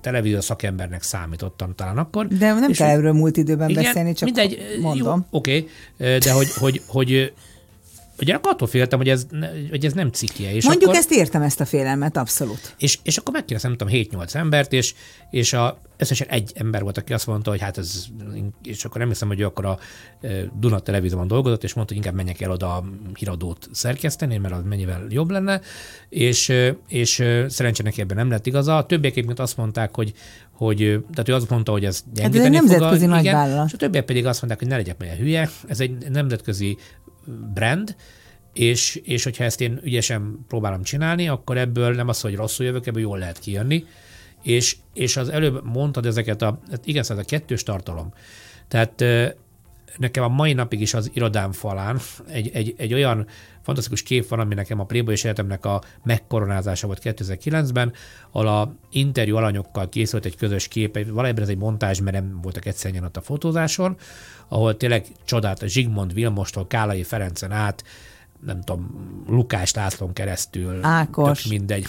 [0.00, 2.26] televízió szakembernek számítottam talán akkor.
[2.26, 5.26] De nem kell erről múlt időben igen, beszélni, csak mindegy, mondom.
[5.30, 5.66] Oké,
[5.98, 7.32] okay, de hogy, hogy, hogy
[8.20, 9.26] Ugye akkor attól féltem, hogy ez,
[9.70, 10.54] hogy ez nem cikje.
[10.54, 12.74] És Mondjuk akkor, ezt értem, ezt a félelmet, abszolút.
[12.78, 14.94] És, és akkor megkérdeztem, nem tudom, 7-8 embert, és,
[15.30, 18.04] és a, összesen egy ember volt, aki azt mondta, hogy hát ez,
[18.62, 19.78] és akkor nem hiszem, hogy ő akkor a
[20.58, 24.62] Duna televízióban dolgozott, és mondta, hogy inkább menjek el oda a híradót szerkeszteni, mert az
[24.64, 25.60] mennyivel jobb lenne,
[26.08, 26.52] és,
[26.88, 27.12] és
[27.48, 28.76] szerencsére ebben nem lett igaza.
[28.76, 30.12] A többiek egyébként azt mondták, hogy,
[30.52, 30.76] hogy
[31.10, 33.66] tehát ő azt mondta, hogy ez gyengíteni hát ez egy nemzetközi fog a, nagy igen,
[33.66, 36.76] és a többiek pedig azt mondták, hogy ne legyek olyan hülye, ez egy nemzetközi
[37.54, 37.96] brand,
[38.52, 42.86] és, és hogyha ezt én ügyesen próbálom csinálni, akkor ebből nem az, hogy rosszul jövök,
[42.86, 43.84] ebből jól lehet kijönni.
[44.42, 48.12] És, és az előbb mondtad ezeket a, hát igen, ez a kettős tartalom.
[48.68, 49.04] Tehát
[49.96, 51.98] nekem a mai napig is az irodám falán
[52.28, 53.26] egy, egy, egy olyan
[53.66, 57.92] fantasztikus kép van, ami nekem a Playboy életemnek a megkoronázása volt 2009-ben,
[58.30, 62.66] ahol a interjú alanyokkal készült egy közös kép, valójában ez egy montázs, mert nem voltak
[62.66, 63.96] egyszerűen ott a fotózáson,
[64.48, 67.84] ahol tényleg csodát a Zsigmond Vilmostól Kálai Ferencen át
[68.40, 68.90] nem tudom,
[69.28, 70.78] Lukás Lászlón keresztül.
[70.84, 71.46] Ákos.
[71.46, 71.86] mindegy.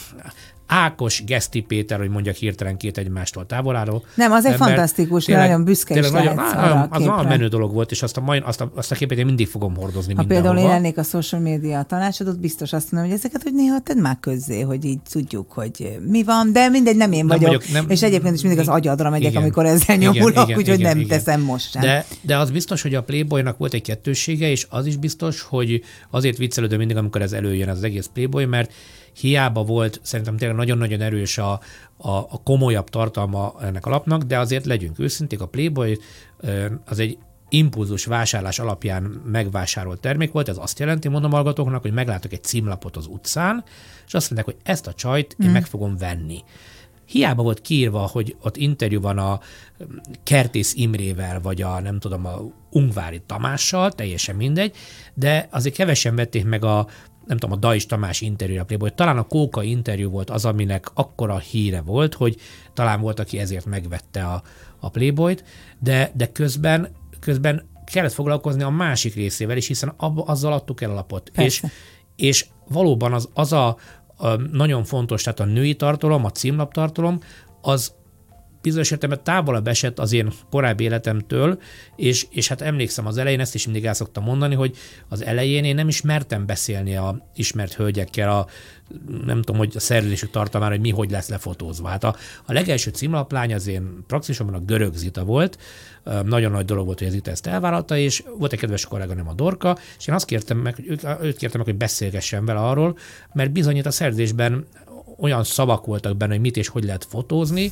[0.68, 4.04] Ákos, Geszti Péter, hogy mondjak hirtelen két egymástól távol álló.
[4.16, 7.74] Nem, az egy fantasztikus, tényleg, nagyon büszke tényleg is nagyon, nagyon, Az nagyon menő dolog
[7.74, 10.24] volt, és azt a, mai, azt a, azt a képet én mindig fogom hordozni Ha
[10.24, 13.98] például én lennék a social media tanácsadót, biztos azt mondom, hogy ezeket, hogy néha tedd
[13.98, 17.62] már közzé, hogy így tudjuk, hogy mi van, de mindegy, nem én nem vagyok.
[17.62, 20.98] vagyok nem, és egyébként is mindig az agyadra megyek, igen, amikor ezzel nyomulok, úgyhogy nem
[20.98, 21.18] igen.
[21.18, 21.82] teszem most sem.
[21.82, 25.82] De, de az biztos, hogy a Playboynak volt egy kettősége, és az is biztos, hogy
[26.10, 28.72] azért viccelődöm mindig, amikor ez előjön az egész Playboy, mert
[29.20, 31.52] hiába volt szerintem tényleg nagyon-nagyon erős a,
[31.98, 35.98] a, a komolyabb tartalma ennek a lapnak, de azért legyünk őszinték, a Playboy
[36.86, 37.18] az egy
[37.50, 42.98] impulzus vásárlás alapján megvásárolt termék volt, ez azt jelenti, mondom hallgatóknak, hogy meglátok egy címlapot
[42.98, 43.64] az utcán,
[44.08, 45.52] és azt mondják, hogy ezt a csajt én mm.
[45.52, 46.44] meg fogom venni.
[47.06, 49.40] Hiába volt kiírva, hogy ott interjú van a
[50.24, 52.40] Kertész Imrével, vagy a nem tudom, a
[52.70, 54.76] Ungvári Tamással, teljesen mindegy,
[55.14, 56.88] de azért kevesen vették meg a,
[57.28, 60.92] nem tudom, a Dajs Tamás interjú a Playboy, talán a Kóka interjú volt az, aminek
[60.94, 62.36] akkora híre volt, hogy
[62.74, 64.42] talán volt, aki ezért megvette a,
[64.80, 65.44] a Playboyt,
[65.80, 70.90] de, de közben, közben kellett foglalkozni a másik részével is, hiszen abba, azzal adtuk el
[70.90, 71.32] alapot.
[71.36, 71.64] És,
[72.16, 73.78] és valóban az, az a,
[74.16, 77.20] a nagyon fontos, tehát a női tartalom, a címlaptartalom,
[77.62, 77.94] az
[78.68, 81.60] bizonyos értelemben távolabb esett az én korábbi életemtől,
[81.96, 84.76] és, és hát emlékszem az elején, ezt is mindig el szoktam mondani, hogy
[85.08, 88.48] az elején én nem is mertem beszélni a ismert hölgyekkel, a,
[89.26, 91.88] nem tudom, hogy a szerződésük tartalmára, hogy mi hogy lesz lefotózva.
[91.88, 92.16] Hát a,
[92.46, 95.58] a legelső címlaplány az én praxisomban a görög Zita volt,
[96.24, 99.28] nagyon nagy dolog volt, hogy az Zita ezt elvállalta, és volt egy kedves kollega, nem
[99.28, 102.98] a Dorka, és én azt kértem meg, őt, őt kértem meg, hogy beszélgessen vele arról,
[103.34, 104.66] mert bizonyít a szerződésben
[105.18, 107.72] olyan szavak voltak benne, hogy mit és hogy lehet fotózni,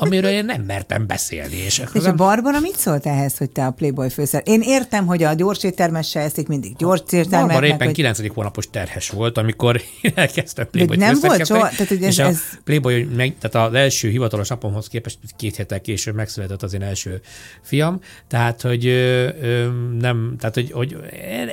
[0.00, 1.56] amiről én nem mertem beszélni.
[1.56, 4.42] És, és a Barbara mit szólt ehhez, hogy te a Playboy főszer?
[4.44, 7.40] Én értem, hogy a gyors éttermes se eszik mindig gyors éttermet.
[7.40, 7.94] Barbara éppen hogy...
[7.94, 8.34] 9.
[8.34, 11.68] hónapos terhes volt, amikor én elkezdtem Playboy nem volt soha?
[11.68, 12.40] Tehát, hogy ez, és a ez...
[12.64, 17.20] Playboy, meg, tehát az első hivatalos napomhoz képest két héttel később megszületett az én első
[17.62, 20.96] fiam, tehát, hogy ö, ö, nem, tehát, hogy, hogy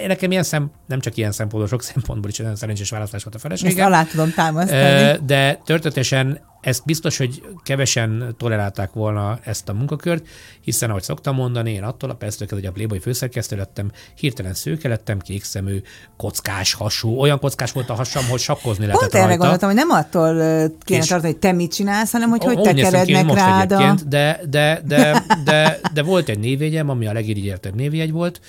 [0.08, 3.39] nekem ilyen szem, nem csak ilyen szempontból, sok szempontból is olyan szerencsés választás volt a
[3.39, 3.78] feleségem.
[3.78, 5.20] Ezt alá tudom támasztani.
[5.26, 10.28] De történetesen ezt biztos, hogy kevesen tolerálták volna ezt a munkakört,
[10.62, 14.88] hiszen ahogy szoktam mondani, én attól a perctől hogy a Playboy főszerkesztő lettem, hirtelen szőke
[14.88, 15.82] lettem, kékszemű,
[16.18, 19.89] kockás hasú, olyan kockás volt a hasam, hogy sakkozni lehetett Pont erre gondoltam, hogy nem
[19.89, 20.34] attól
[20.84, 23.95] kéne és tartani, hogy te mit csinálsz, hanem hogy hogy tekerednek rád a...
[24.08, 28.41] De, de, de, de, de, volt egy névjegyem, ami a legirigyeltebb névjegy volt,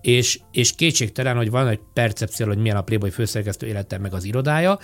[0.00, 4.24] és, és kétségtelen, hogy van egy percepció, hogy milyen a Playboy főszerkesztő élete meg az
[4.24, 4.78] irodája,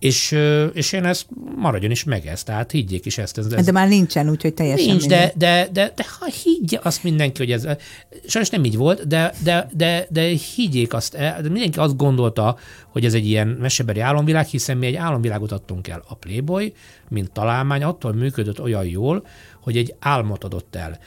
[0.00, 0.36] és,
[0.72, 1.26] és én ezt
[1.56, 3.38] maradjon is meg ezt, tehát higgyék is ezt.
[3.38, 7.02] Ez, ez de már nincsen, úgyhogy teljesen Nincs, de, de, de, de, ha higgye azt
[7.02, 7.66] mindenki, hogy ez,
[8.26, 10.22] sajnos nem így volt, de, de, de, de
[10.54, 12.56] higgyék azt, de mindenki azt gondolta,
[12.88, 16.02] hogy ez egy ilyen mesebeli álomvilág, hiszen mi egy álomvilágot adtunk el.
[16.08, 16.72] A Playboy,
[17.08, 19.26] mint találmány, attól működött olyan jól,
[19.62, 20.98] hogy egy álmot adott el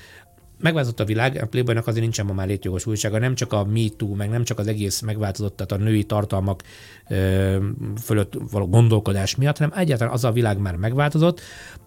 [0.64, 3.80] megváltozott a világ, a Playboynak azért nincsen ma már létjogos újsága, nem csak a Me
[4.16, 6.64] meg nem csak az egész megváltozott, tehát a női tartalmak
[7.10, 7.58] ö,
[8.04, 11.42] fölött való gondolkodás miatt, hanem egyáltalán az a világ már megváltozott,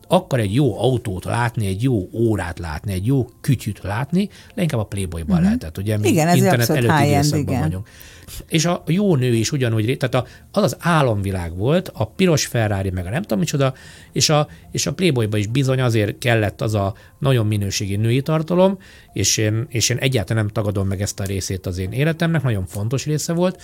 [0.08, 4.84] akkor egy jó autót látni, egy jó órát látni, egy jó kütyüt látni, leginkább a
[4.84, 5.44] Playboyban uh-huh.
[5.44, 7.60] lehetett, ugye mi igen, internet előtti időszakban igen.
[7.60, 7.88] vagyunk.
[8.48, 13.06] És a jó nő is ugyanúgy, tehát az az álomvilág volt, a piros Ferrari, meg
[13.06, 13.74] a nem tudom micsoda,
[14.12, 18.78] és a, és a Playboyba is bizony azért kellett az a nagyon minőségi női tartalom,
[19.12, 22.66] és én, és én egyáltalán nem tagadom meg ezt a részét az én életemnek, nagyon
[22.66, 23.62] fontos része volt,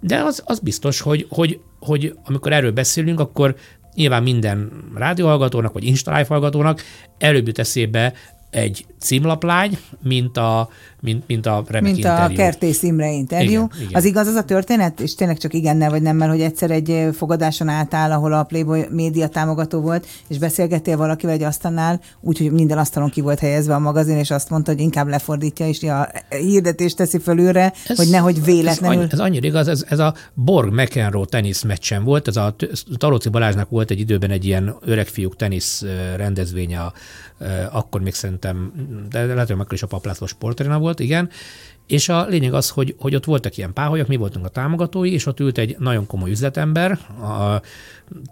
[0.00, 3.56] de az, az biztos, hogy, hogy, hogy amikor erről beszélünk, akkor
[3.94, 6.82] nyilván minden rádióhallgatónak, vagy Insta hallgatónak
[7.18, 8.12] előbb jut eszébe
[8.50, 10.68] egy címlaplány, mint a,
[11.02, 12.32] mint, mint a remek Mint interjú.
[12.32, 13.50] a Kertész Imre interjú.
[13.50, 13.90] Igen, igen.
[13.92, 17.68] Az igaz az a történet, és tényleg csak igennel vagy nemmel, hogy egyszer egy fogadáson
[17.68, 23.10] álltál, ahol a Playboy média támogató volt, és beszélgettél valakivel egy asztalnál, úgyhogy minden asztalon
[23.10, 27.18] ki volt helyezve a magazin, és azt mondta, hogy inkább lefordítja, és a hirdetést teszi
[27.18, 29.04] fölülre, ez, hogy nehogy véletlenül.
[29.04, 32.54] Ez, ez annyira igaz, ez, ez a Borg McEnroe tenisz meccsen volt, ez a
[32.96, 35.84] Talóci Balázsnak volt egy időben egy ilyen öreg fiúk tenisz
[36.16, 36.92] rendezvénye, a,
[37.70, 38.72] akkor még szerintem,
[39.10, 41.30] de lehet, hogy akkor is a Paplászló sportarena volt, igen,
[41.86, 45.26] és a lényeg az, hogy, hogy ott voltak ilyen páholyok, mi voltunk a támogatói, és
[45.26, 46.90] ott ült egy nagyon komoly üzletember,
[47.22, 47.60] a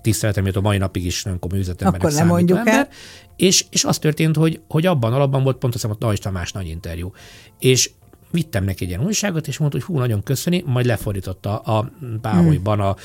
[0.03, 2.01] tiszteletem, a mai napig is nagyon komoly üzletember.
[2.01, 2.89] Akkor nem mondjuk ember, el.
[3.37, 6.67] És, és az történt, hogy, hogy abban alapban volt pont azt a Nagy Tamás nagy
[6.67, 7.13] interjú.
[7.59, 7.91] És
[8.31, 11.91] vittem neki egy ilyen újságot, és mondta, hogy hú, nagyon köszöni, majd lefordította a
[12.21, 12.97] páholyban a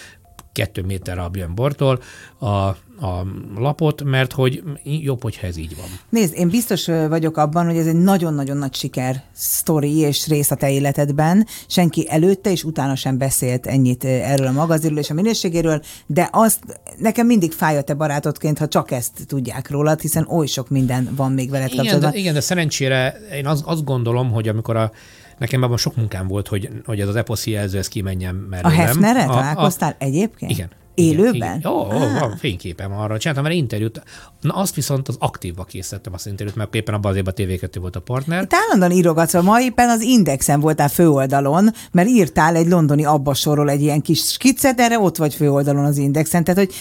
[0.51, 1.99] kettő méterre a Björn Bortól
[2.39, 3.25] a, a
[3.57, 5.85] lapot, mert hogy jobb, hogyha ez így van.
[6.09, 10.55] Nézd, én biztos vagyok abban, hogy ez egy nagyon-nagyon nagy siker sztori és rész a
[10.55, 11.47] te életedben.
[11.67, 16.59] Senki előtte és utána sem beszélt ennyit erről a magazinról és a minőségéről, de azt
[16.97, 21.09] nekem mindig fáj a te barátodként, ha csak ezt tudják rólad, hiszen oly sok minden
[21.15, 22.11] van még veled igen, kapcsolatban.
[22.11, 24.91] De, igen, de szerencsére én az, azt gondolom, hogy amikor a
[25.37, 28.79] Nekem abban sok munkám volt, hogy, hogy ez az eposzi jelző, ez kimenjen mellőlem.
[28.79, 30.51] A Hefnerre találkoztál a, egyébként?
[30.51, 30.69] Igen.
[30.95, 31.61] Élőben?
[31.65, 33.17] Ó, oh, oh, van fényképem arra.
[33.17, 34.01] Csináltam már interjút.
[34.41, 37.77] Na azt viszont az aktívba készítettem az interjút, mert éppen abban az évben a TV2
[37.79, 38.43] volt a partner.
[38.43, 43.81] Itt állandóan írogatsz, ma éppen az Indexen voltál főoldalon, mert írtál egy londoni abbasorról egy
[43.81, 46.43] ilyen kis skiccet, erre ott vagy főoldalon az Indexen.
[46.43, 46.73] Tehát, hogy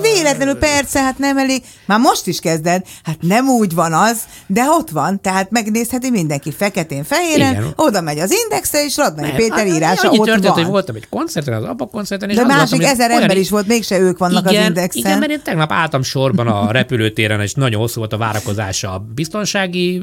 [0.00, 1.62] véletlenül persze, hát nem elég.
[1.86, 6.52] Már most is kezded, hát nem úgy van az, de ott van, tehát megnézheti mindenki
[6.52, 7.72] feketén, fehéren, Igen.
[7.76, 10.52] oda megy az indexre, és Radnai Péter hát, írása ott történt, van.
[10.52, 13.98] hogy voltam egy koncerten, az abba koncerten, és De másik mondtam, ember is volt, mégse
[13.98, 15.02] ők vannak igen, az indexen.
[15.02, 18.98] Igen, mert én tegnap álltam sorban a repülőtéren, és nagyon hosszú volt a várakozása a
[19.14, 20.02] biztonsági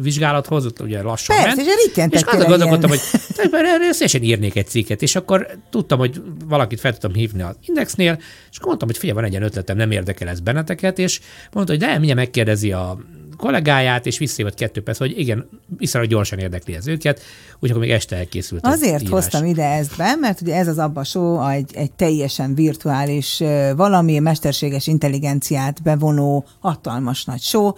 [0.00, 1.62] vizsgálathoz, ugye lassan Persze,
[1.96, 2.14] ment.
[2.14, 3.00] És, és azon gondolkodtam, hogy
[3.90, 8.18] szívesen írnék egy cikket, és akkor tudtam, hogy valakit fel tudtam hívni az Indexnél,
[8.50, 11.20] és akkor mondtam, hogy figyelj, van egy ötletem, nem érdekel ez benneteket, és
[11.52, 12.98] mondta, hogy de mindjárt megkérdezi a
[13.36, 17.20] kollégáját, és visszajött kettő perc, hogy igen, viszonylag gyorsan érdekli ez őket,
[17.54, 18.66] úgyhogy akkor még este elkészült.
[18.66, 19.12] Azért írás.
[19.12, 23.42] hoztam ide ezt be, mert ugye ez az Abba Show egy, egy teljesen virtuális,
[23.76, 27.72] valami mesterséges intelligenciát bevonó, hatalmas nagy show,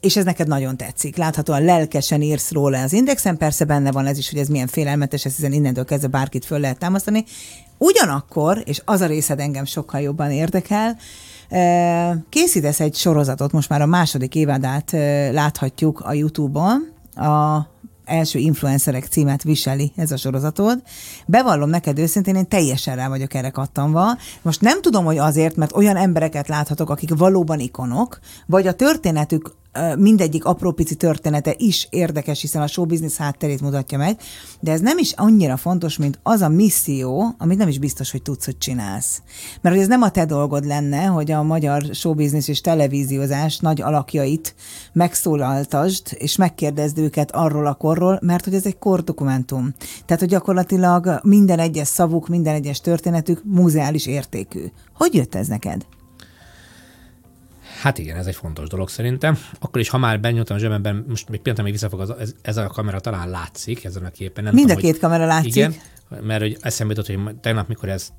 [0.00, 1.16] és ez neked nagyon tetszik.
[1.16, 5.24] Láthatóan lelkesen írsz róla az Indexen, persze benne van ez is, hogy ez milyen félelmetes,
[5.24, 7.24] ez hiszen innentől kezdve bárkit föl lehet támasztani.
[7.78, 10.98] Ugyanakkor, és az a részed engem sokkal jobban érdekel,
[12.28, 14.90] Készítesz egy sorozatot, most már a második évadát
[15.32, 16.92] láthatjuk a YouTube-on,
[17.26, 17.66] a
[18.04, 20.82] első influencerek címet viseli ez a sorozatod.
[21.26, 24.16] Bevallom neked őszintén, én teljesen rá vagyok erre kattanva.
[24.42, 29.54] Most nem tudom, hogy azért, mert olyan embereket láthatok, akik valóban ikonok, vagy a történetük
[29.98, 34.20] mindegyik apró pici története is érdekes, hiszen a showbiznisz hátterét mutatja meg,
[34.60, 38.22] de ez nem is annyira fontos, mint az a misszió, amit nem is biztos, hogy
[38.22, 39.22] tudsz, hogy csinálsz.
[39.60, 43.80] Mert hogy ez nem a te dolgod lenne, hogy a magyar showbiznisz és televíziózás nagy
[43.80, 44.54] alakjait
[44.92, 49.74] megszólaltasd, és megkérdezd őket arról a korról, mert hogy ez egy kordokumentum.
[50.04, 54.64] Tehát, hogy gyakorlatilag minden egyes szavuk, minden egyes történetük muzeális értékű.
[54.94, 55.86] Hogy jött ez neked?
[57.82, 59.38] Hát igen, ez egy fontos dolog szerintem.
[59.60, 62.56] Akkor is, ha már benyújtom a zsebemben, most még pillanat, még visszafog, az, ez, ez,
[62.56, 64.44] a kamera talán látszik ezen a képen.
[64.44, 65.54] Nem Mind tudom, a két hogy, kamera látszik.
[65.56, 65.74] Igen,
[66.20, 68.12] mert hogy eszembe jutott, hogy tegnap, mikor ezt,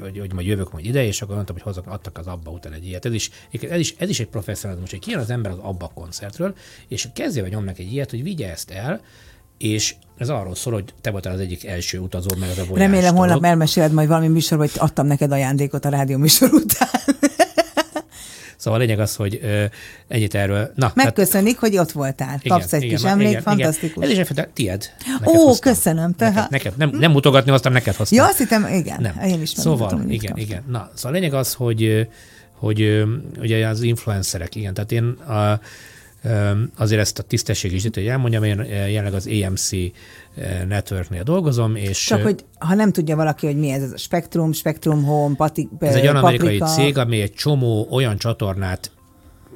[0.00, 2.72] hogy, hogy majd jövök majd ide, és akkor mondtam, hogy hozok, adtak az Abba után
[2.72, 3.04] egy ilyet.
[3.04, 6.54] Ez is, ez is, ez is egy professzionalizmus, hogy kijön az ember az Abba koncertről,
[6.88, 9.00] és kezdje nyomnak egy ilyet, hogy vigye ezt el,
[9.58, 13.14] és ez arról szól, hogy te voltál az egyik első utazó, meg az a Remélem,
[13.14, 16.88] holnap elmeséled majd valami műsor, hogy adtam neked ajándékot a rádió műsor után.
[18.58, 19.64] Szóval a lényeg az, hogy ö,
[20.08, 20.72] ennyit erről.
[20.74, 22.38] Na, Megköszönik, tehát, hogy ott voltál.
[22.42, 24.04] Igen, Kapsz egy igen, kis emlék, igen, fantasztikus.
[24.04, 24.20] Igen.
[24.20, 24.90] Ez is egy tied.
[25.24, 25.72] Ó, hoztam.
[25.72, 26.14] köszönöm.
[26.14, 26.50] Tehát...
[26.50, 28.18] Neked, neked, nem, nem mutogatni hoztam, neked hoztam.
[28.18, 29.00] Ja, azt hittem, igen.
[29.00, 29.18] Nem.
[29.28, 30.62] Én is Szóval, igen, igen.
[30.70, 32.08] Na, szóval a lényeg az, hogy,
[32.52, 33.04] hogy
[33.40, 35.60] ugye az influencerek, igen, tehát én a,
[36.76, 39.70] azért ezt a tisztesség is, hogy elmondjam, én jelenleg az AMC
[40.68, 42.04] Networknél dolgozom, és...
[42.04, 45.68] Csak, hogy ha nem tudja valaki, hogy mi ez, ez a Spectrum, Spectrum Home, pati,
[45.78, 48.90] Ez egy olyan amerikai cég, ami egy csomó olyan csatornát,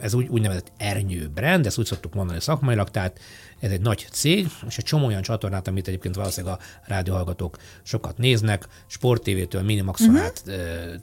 [0.00, 3.20] ez úgy, úgynevezett ernyő brand, ezt úgy szoktuk mondani szakmailag, tehát
[3.60, 8.18] ez egy nagy cég, és egy csomó olyan csatornát, amit egyébként valószínűleg a rádióhallgatók sokat
[8.18, 10.24] néznek, Sport TV-től Minimaxon uh-huh.
[10.24, 10.42] át,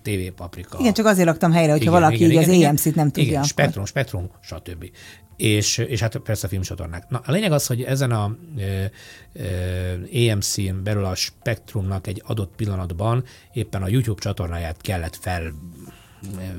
[0.02, 0.78] TV Paprika.
[0.80, 3.30] Igen, csak azért laktam helyre, hogyha igen, valaki igen, így igen, az EMC-t nem tudja.
[3.30, 4.86] Igen, Spektrum, Spektrum, stb
[5.40, 7.10] és, és hát persze a filmcsatornák.
[7.10, 12.56] Na, a lényeg az, hogy ezen a e, e, AMC-n belül a Spektrumnak egy adott
[12.56, 13.24] pillanatban
[13.54, 15.54] éppen a YouTube csatornáját kellett fel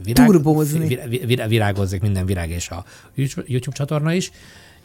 [0.05, 0.99] virág, Turbózni.
[1.49, 2.85] virágozzék minden virág és a
[3.47, 4.31] YouTube csatorna is,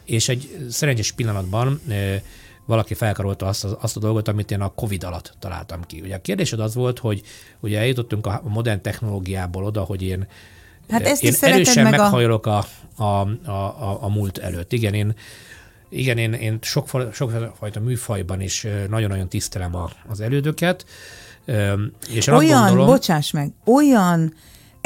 [0.04, 2.22] és egy szerencsés pillanatban e,
[2.64, 6.00] valaki felkarolta azt, azt a dolgot, amit én a Covid alatt találtam ki.
[6.00, 7.22] Ugye a kérdésed az volt, hogy
[7.60, 10.26] ugye eljutottunk a modern technológiából oda, hogy én
[10.88, 12.64] Hát ezt én is erősen meg meghajolok a...
[12.98, 14.72] A, a, a, a múlt előtt.
[14.72, 15.14] Igen, én
[15.88, 20.84] igen, én, én sok, sokfajta műfajban is nagyon-nagyon tisztelem a, az elődöket.
[22.10, 24.34] És olyan, gondolom, bocsáss meg, olyan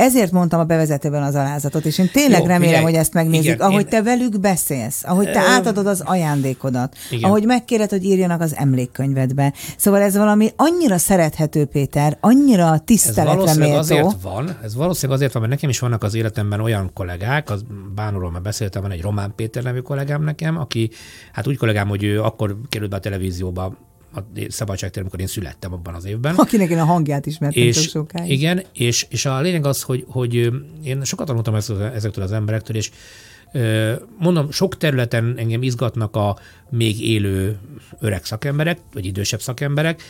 [0.00, 3.54] ezért mondtam a bevezetőben az alázatot, és én tényleg Jó, remélem, figyelj, hogy ezt megnézik,
[3.54, 3.88] igen, ahogy én...
[3.88, 7.30] te velük beszélsz, ahogy te átadod az ajándékodat, igen.
[7.30, 9.52] ahogy megkéred, hogy írjanak az emlékkönyvedbe.
[9.76, 13.76] Szóval ez valami annyira szerethető, Péter, annyira tiszteletre méltó.
[13.76, 17.64] azért van, ez valószínűleg azért van, mert nekem is vannak az életemben olyan kollégák, az
[17.94, 20.90] Bánulról már beszéltem, van egy Román Péter nevű kollégám nekem, aki,
[21.32, 25.72] hát úgy kollégám, hogy ő akkor került be a televízióba a szabadságtér, amikor én születtem
[25.72, 26.34] abban az évben.
[26.34, 28.30] Akinek én a hangját ismertem és, sokáig.
[28.30, 30.50] Igen, és, és a lényeg az, hogy, hogy
[30.82, 31.54] én sokat tanultam
[31.94, 32.90] ezektől az emberektől, és
[34.18, 36.38] mondom, sok területen engem izgatnak a
[36.70, 37.58] még élő
[38.00, 40.02] öreg szakemberek, vagy idősebb szakemberek,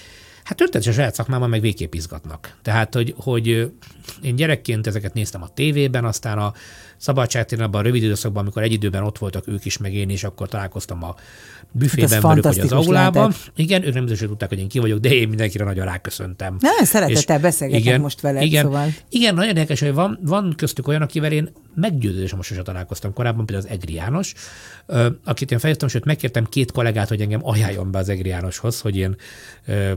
[0.44, 2.56] Hát történetes a saját szakmában meg végképp izgatnak.
[2.62, 3.72] Tehát, hogy, hogy
[4.22, 6.52] én gyerekként ezeket néztem a tévében, aztán a
[7.00, 10.24] szabadságtéren abban a rövid időszakban, amikor egy időben ott voltak ők is, meg én is,
[10.24, 11.14] akkor találkoztam a
[11.72, 13.22] büfében velük, hogy az aulában.
[13.22, 13.52] Lehetett.
[13.56, 16.56] Igen, ők nem hogy tudták, hogy én ki vagyok, de én mindenkire nagyon ráköszöntem.
[16.60, 18.88] Nagyon szeretettel beszélgetek igen, most veled, igen, szóval.
[19.08, 23.46] Igen, nagyon érdekes, hogy van, van köztük olyan, akivel én meggyőződésem most sosem találkoztam korábban,
[23.46, 24.34] például az Egri János,
[25.24, 28.96] akit én fejeztem, sőt megkértem két kollégát, hogy engem ajánljon be az Egri Jánoshoz, hogy
[28.96, 29.16] én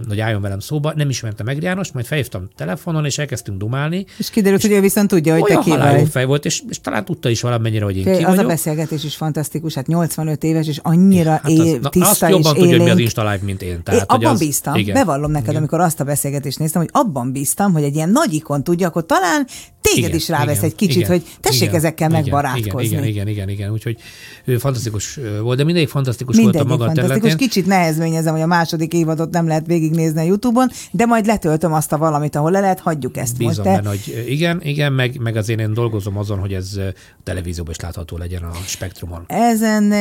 [0.08, 4.06] hogy álljon velem szóba, nem ismerte meg János, majd felhívtam telefonon, és elkezdtünk dumálni.
[4.18, 6.10] És kiderült, és hogy ő viszont tudja, hogy te ki vagy.
[6.10, 8.46] fej volt, és, és talán tudta is valamennyire, hogy én Fé, ki Az vagyok.
[8.46, 12.54] a beszélgetés is fantasztikus, hát 85 éves, és annyira hát é, az, tiszta azt jobban
[12.54, 13.84] tudja, hogy mi az Insta Live, mint én.
[13.84, 15.58] Tehát, én abban az, bíztam, igen, bevallom neked, igen.
[15.58, 19.06] amikor azt a beszélgetést néztem, hogy abban bíztam, hogy egy ilyen nagy ikon tudja, akkor
[19.06, 19.48] talán
[19.84, 22.88] téged igen, is rávesz igen, egy kicsit, igen, hogy tessék igen, ezekkel igen, megbarátkozni.
[22.88, 23.98] Igen, igen, igen, igen, úgyhogy
[24.46, 27.20] ő fantasztikus volt, de mindegyik fantasztikus mindegyik volt a maga fantasztikus.
[27.20, 27.48] területén.
[27.48, 31.94] Kicsit nehezményezem, hogy a második évadot nem lehet végignézni a Youtube-on, de majd letöltöm azt
[31.94, 33.78] a valamit, ahol le lehet, hagyjuk ezt Bízom most.
[33.78, 37.80] Benne, hogy igen, igen, meg, meg azért én dolgozom azon, hogy ez a televízióban is
[37.80, 39.24] látható legyen a spektrumon.
[39.28, 39.94] Ezen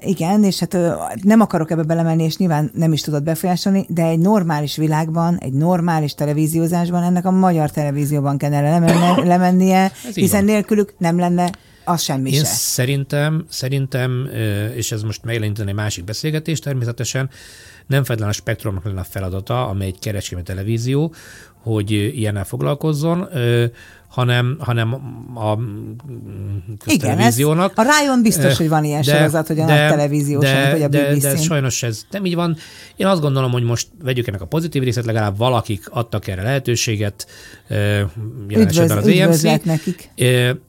[0.00, 0.76] igen, és hát
[1.22, 5.52] nem akarok ebbe belemenni, és nyilván nem is tudod befolyásolni, de egy normális világban, egy
[5.52, 8.92] normális televíziózásban ennek a magyar televízióban kellene
[9.34, 10.54] lemennie, hiszen van.
[10.54, 11.50] nélkülük nem lenne
[11.84, 12.44] az semmi Én se.
[12.44, 14.28] szerintem, szerintem,
[14.74, 17.30] és ez most megjeleníteni egy másik beszélgetés természetesen,
[17.86, 21.14] nem feltétlenül a spektrumnak lenne a feladata, amely egy kereskedelmi televízió,
[21.62, 23.28] hogy ilyennel foglalkozzon,
[24.16, 24.94] hanem, hanem
[25.34, 25.58] a
[26.84, 27.72] köztelevíziónak.
[27.72, 30.82] Igen, a Rájon biztos, hogy van ilyen de, sorozat, hogy a de, televíziós, de, vagy
[30.82, 32.56] a de, de sajnos ez nem így van.
[32.96, 37.26] Én azt gondolom, hogy most vegyük ennek a pozitív részét, legalább valakik adtak erre lehetőséget,
[37.68, 38.10] jelen
[38.48, 39.64] Üdvöz, esetben az EMC.
[39.64, 40.10] nekik.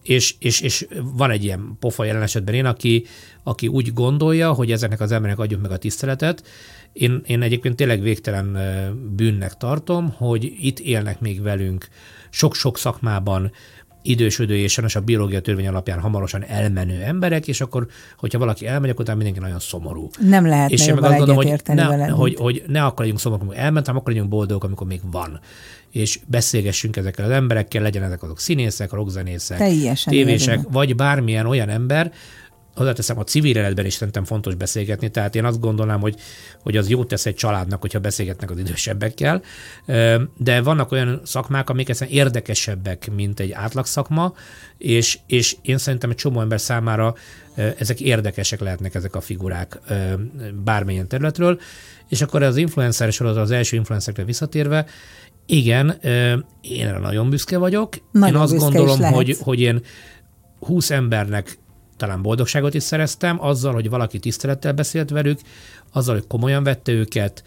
[0.04, 3.06] És, és, és van egy ilyen pofa jelen esetben én, aki,
[3.44, 6.44] aki úgy gondolja, hogy ezeknek az embernek adjuk meg a tiszteletet.
[6.94, 8.58] Én, én egyébként tényleg végtelen
[9.16, 11.88] bűnnek tartom, hogy itt élnek még velünk
[12.38, 13.52] sok-sok szakmában
[14.02, 18.90] idősödő és sajnos a biológia törvény alapján hamarosan elmenő emberek, és akkor, hogyha valaki elmegy,
[18.90, 20.10] akkor utána mindenki nagyon szomorú.
[20.20, 23.20] Nem lehet és én meg azt gondolom, hogy ne, veled, hogy, hogy ne akkor legyünk
[23.20, 25.40] szomorúak, amikor elment, hanem akkor legyünk boldogok, amikor még van.
[25.92, 29.58] És beszélgessünk ezekkel az emberekkel, legyen ezek azok színészek, rockzenészek,
[30.06, 32.12] tévések, vagy bármilyen olyan ember,
[32.78, 36.16] hozzáteszem, a civil életben is szerintem fontos beszélgetni, tehát én azt gondolnám, hogy,
[36.62, 39.42] hogy az jót tesz egy családnak, hogyha beszélgetnek az idősebbekkel,
[40.38, 44.34] de vannak olyan szakmák, amik egyszerűen érdekesebbek, mint egy átlag szakma,
[44.78, 47.16] és, és én szerintem egy csomó ember számára
[47.78, 49.80] ezek érdekesek lehetnek ezek a figurák
[50.64, 51.60] bármilyen területről,
[52.10, 54.86] és akkor az influencer sorozat az első influencerekre visszatérve,
[55.46, 56.00] igen,
[56.62, 57.96] én erre nagyon büszke vagyok.
[58.12, 59.82] Nagyon én azt gondolom, hogy, hogy én
[60.60, 61.58] 20 embernek
[61.98, 65.40] talán boldogságot is szereztem, azzal, hogy valaki tisztelettel beszélt velük,
[65.92, 67.44] azzal, hogy komolyan vette őket,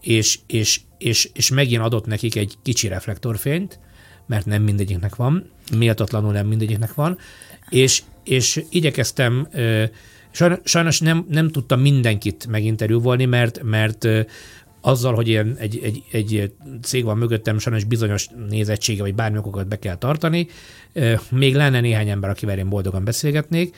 [0.00, 3.78] és, és, és, és megint adott nekik egy kicsi reflektorfényt,
[4.26, 7.18] mert nem mindegyiknek van, méltatlanul nem mindegyiknek van,
[7.68, 9.48] és, és igyekeztem,
[10.64, 14.08] sajnos nem, nem tudtam mindenkit meginterjúvolni, mert, mert
[14.86, 19.68] azzal, hogy ilyen egy, egy, egy cég van mögöttem, sajnos bizonyos nézettsége, vagy bármi okokat
[19.68, 20.46] be kell tartani.
[21.30, 23.76] Még lenne néhány ember, akivel én boldogan beszélgetnék.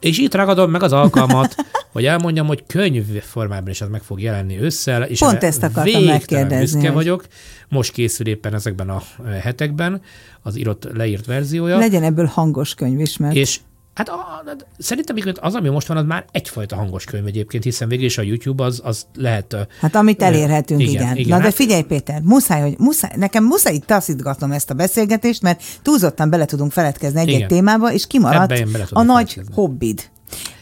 [0.00, 1.54] És itt ragadom meg az alkalmat,
[1.92, 5.02] hogy elmondjam, hogy könyv formában is ez meg fog jelenni ősszel.
[5.02, 6.80] És Pont ezt akartam megkérdezni.
[6.80, 7.26] büszke vagyok.
[7.68, 9.02] Most készül éppen ezekben a
[9.40, 10.00] hetekben
[10.42, 11.78] az írott, leírt verziója.
[11.78, 13.34] Legyen ebből hangos könyv is, mert...
[13.34, 13.60] És
[13.98, 14.42] Hát a,
[14.78, 18.22] szerintem az, ami most van, az már egyfajta hangos könyv egyébként, hiszen végül is a
[18.22, 19.56] YouTube az, az lehet...
[19.80, 20.92] Hát amit elérhetünk, igen.
[20.92, 21.16] igen.
[21.16, 21.28] igen.
[21.28, 25.42] Na hát, de figyelj Péter, muszáj, hogy muszáj, nekem muszáj itt taszítgatnom ezt a beszélgetést,
[25.42, 30.10] mert túlzottan bele tudunk feledkezni egy-egy témába, és kimaradt a nagy hobbid.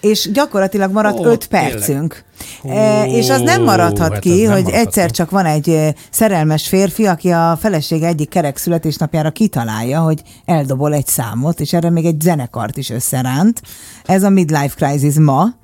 [0.00, 2.24] És gyakorlatilag maradt Ó, öt percünk.
[2.64, 5.12] Ó, e, és az nem maradhat hát ki, hogy maradhat egyszer ki.
[5.12, 11.06] csak van egy szerelmes férfi, aki a felesége egyik kerek születésnapjára kitalálja, hogy eldobol egy
[11.06, 13.62] számot, és erre még egy zenekart is összeránt.
[14.04, 15.54] Ez a Midlife Crisis ma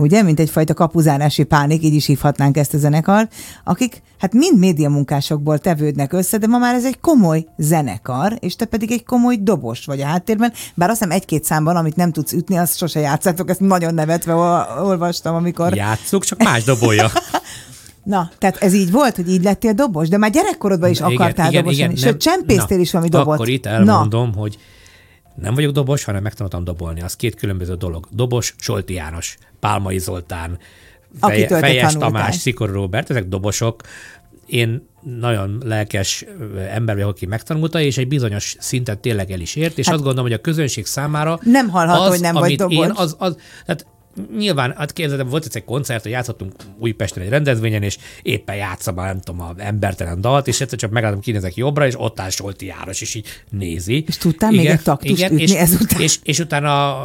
[0.00, 3.34] ugye, mint egyfajta kapuzárási pánik, így is hívhatnánk ezt a zenekart,
[3.64, 8.64] akik hát mind médiamunkásokból tevődnek össze, de ma már ez egy komoly zenekar, és te
[8.64, 12.32] pedig egy komoly dobos vagy a háttérben, bár azt hiszem egy-két számban, amit nem tudsz
[12.32, 14.34] ütni, azt sose játszátok, ezt nagyon nevetve
[14.82, 15.74] olvastam, amikor...
[15.74, 17.10] Játszuk, csak más dobolja.
[18.04, 21.50] Na, tehát ez így volt, hogy így lettél dobos, de már gyerekkorodban is igen, akartál
[21.50, 23.34] igen, dobos igen, Sőt, csempésztél Na, is valami dobot.
[23.34, 24.40] Akkor itt elmondom, Na.
[24.40, 24.58] hogy
[25.34, 27.00] nem vagyok dobos, hanem megtanultam dobolni.
[27.00, 28.08] Az két különböző dolog.
[28.10, 30.58] Dobos, Solti János, Pálmai Zoltán,
[31.20, 33.82] Feje, Fejes Tamás, Szikor Robert, ezek dobosok.
[34.46, 36.24] Én nagyon lelkes
[36.70, 40.04] ember vagyok, aki megtanulta, és egy bizonyos szintet tényleg el is ért, és hát, azt
[40.04, 42.86] gondolom, hogy a közönség számára nem hallható, az, hogy nem vagy dobos.
[42.86, 43.86] Én, az, az, tehát
[44.36, 49.04] nyilván, hát képzeld, volt egy koncert, hogy játszottunk Újpesten egy rendezvényen, és éppen játszom a,
[49.04, 52.66] nem tudom, a embertelen dalt, és egyszer csak megállom, kinézek jobbra, és ott áll Solti
[52.66, 54.04] János, és így nézi.
[54.06, 56.00] És tudtál igen, még egy taktust igen, ütni és, ezután?
[56.00, 56.98] És, és, utána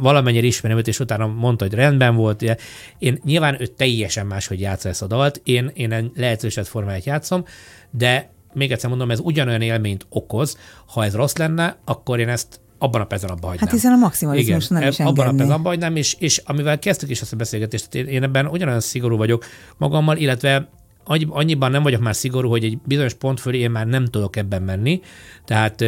[0.00, 2.58] valamennyire ismerem őt, és utána mondta, hogy rendben volt.
[2.98, 7.44] Én nyilván ő teljesen máshogy játsza ezt a dalt, én, én lehetőséget formáját játszom,
[7.90, 12.60] de még egyszer mondom, ez ugyanolyan élményt okoz, ha ez rossz lenne, akkor én ezt
[12.78, 13.66] abban a percben abban hagynám.
[13.66, 16.78] Hát hiszen a maximalizmus Igen, nem is abban a percben abban hagynám, és, és amivel
[16.78, 19.44] kezdtük is ezt a beszélgetést, én ebben ugyanolyan szigorú vagyok
[19.76, 20.68] magammal, illetve
[21.28, 24.62] annyiban nem vagyok már szigorú, hogy egy bizonyos pont fölé én már nem tudok ebben
[24.62, 25.00] menni.
[25.44, 25.84] Tehát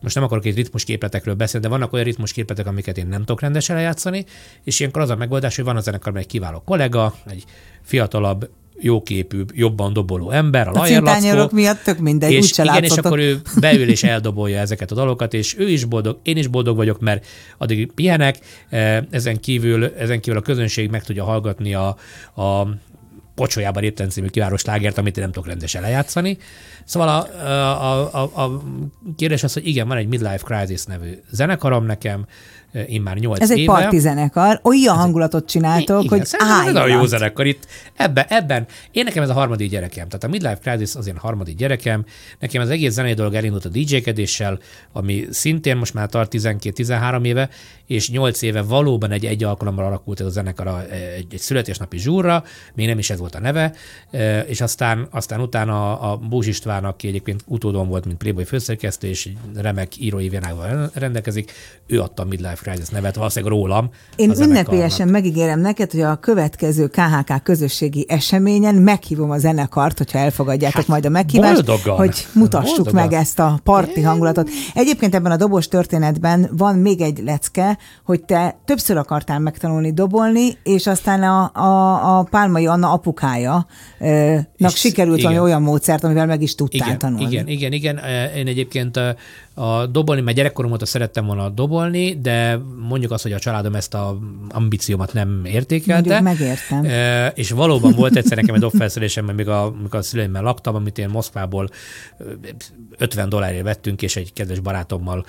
[0.00, 3.76] most nem akarok egy ritmusképletekről beszélni, de vannak olyan ritmusképletek, amiket én nem tudok rendesen
[3.76, 4.24] eljátszani,
[4.64, 7.44] és ilyenkor az a megoldás, hogy van a zenekarban egy kiváló kollega, egy
[7.82, 8.50] fiatalabb
[8.80, 13.40] jóképű, jobban doboló ember, a, a Lajer miatt tök mindegy, és igen, és akkor ő
[13.60, 17.26] beül és eldobolja ezeket a dalokat, és ő is boldog, én is boldog vagyok, mert
[17.58, 18.38] addig pihenek,
[19.10, 21.96] ezen kívül, ezen kívül a közönség meg tudja hallgatni a,
[22.34, 22.68] a
[23.34, 26.38] pocsolyában éppen című kiváló slágert, amit én nem tudok rendesen lejátszani.
[26.84, 27.44] Szóval a,
[27.84, 28.62] a, a, a
[29.16, 32.26] kérdés az, hogy igen, van egy Midlife Crisis nevű zenekarom nekem,
[32.88, 36.86] én már 8 Ez egy parti zenekar, olyan ez hangulatot csináltok, igen, hogy Ez a
[36.86, 37.66] jó zenekar itt.
[37.96, 40.08] Ebben, ebben, én nekem ez a harmadik gyerekem.
[40.08, 42.04] Tehát a Midlife Crisis az én harmadik gyerekem.
[42.38, 44.58] Nekem az egész zenei dolog elindult a DJ-kedéssel,
[44.92, 47.48] ami szintén most már tart 12-13 éve,
[47.90, 52.44] és 8 éve valóban egy egy alkalommal alakult ez a zenekar egy, egy születésnapi zsúrra,
[52.74, 53.72] még nem is ez volt a neve,
[54.46, 59.26] és aztán, aztán utána a Búzs István, aki egyébként utódon volt, mint Playboy főszerkesztő, és
[59.26, 61.52] egy remek írói világban rendelkezik,
[61.86, 63.90] ő adta a Midlife Crisis nevet, valószínűleg rólam.
[64.16, 70.76] Én ünnepélyesen megígérem neked, hogy a következő KHK közösségi eseményen meghívom a zenekart, hogyha elfogadjátok
[70.76, 71.96] hát, majd a meghívást, boldogan.
[71.96, 73.02] hogy mutassuk boldogan.
[73.02, 74.50] meg ezt a parti hangulatot.
[74.74, 80.58] Egyébként ebben a dobos történetben van még egy lecke, hogy te többször akartál megtanulni dobolni,
[80.62, 83.66] és aztán a, a, a Pálmai Anna apukája
[84.56, 85.30] nak sikerült igen.
[85.30, 87.24] valami olyan módszert, amivel meg is tudtál igen, tanulni.
[87.24, 88.00] Igen, igen, igen.
[88.36, 88.98] Én egyébként
[89.54, 93.94] a dobolni, mert gyerekkorom óta szerettem volna dobolni, de mondjuk azt, hogy a családom ezt
[93.94, 96.20] a ambíciómat nem értékelte.
[96.20, 96.84] Mondjuk megértem.
[96.84, 100.98] E, és valóban volt egyszer nekem egy dobfelszerelésem, még a, amikor a szüleimmel laktam, amit
[100.98, 101.68] én Moszkvából
[102.98, 105.24] 50 dollárért vettünk, és egy kedves barátommal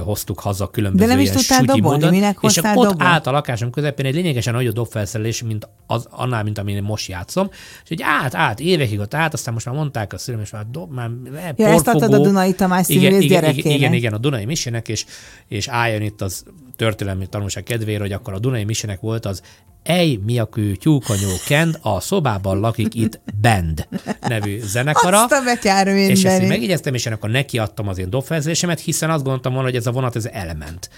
[0.00, 3.06] hoztuk haza különböző De nem is tudtál dobolni, módon, minek És akkor ott dobol?
[3.06, 7.08] állt a lakásom közepén egy lényegesen nagyobb dobfelszerelés, mint az, annál, mint amin én most
[7.08, 7.48] játszom.
[7.84, 10.66] És egy át, át, évekig ott át, aztán most már mondták a szüleim, és már
[10.70, 11.10] dob, már
[11.56, 15.04] ja, ezt adtad a Dunai Tamás igen, igen, igen, igen, igen, a Dunai Misének, és,
[15.48, 16.44] és álljon itt az
[16.76, 19.42] történelmi tanulság kedvére, hogy akkor a Dunai Misének volt az
[19.82, 23.88] Ej, miakű tyúkanyó Kend, a szobában lakik itt Band
[24.20, 25.22] nevű zenekara.
[25.22, 29.22] Azt a betyár És ezt megjegyeztem, és akkor neki adtam az én dobfelzésemet, hiszen azt
[29.22, 30.90] gondoltam volna, hogy ez a vonat ez elment.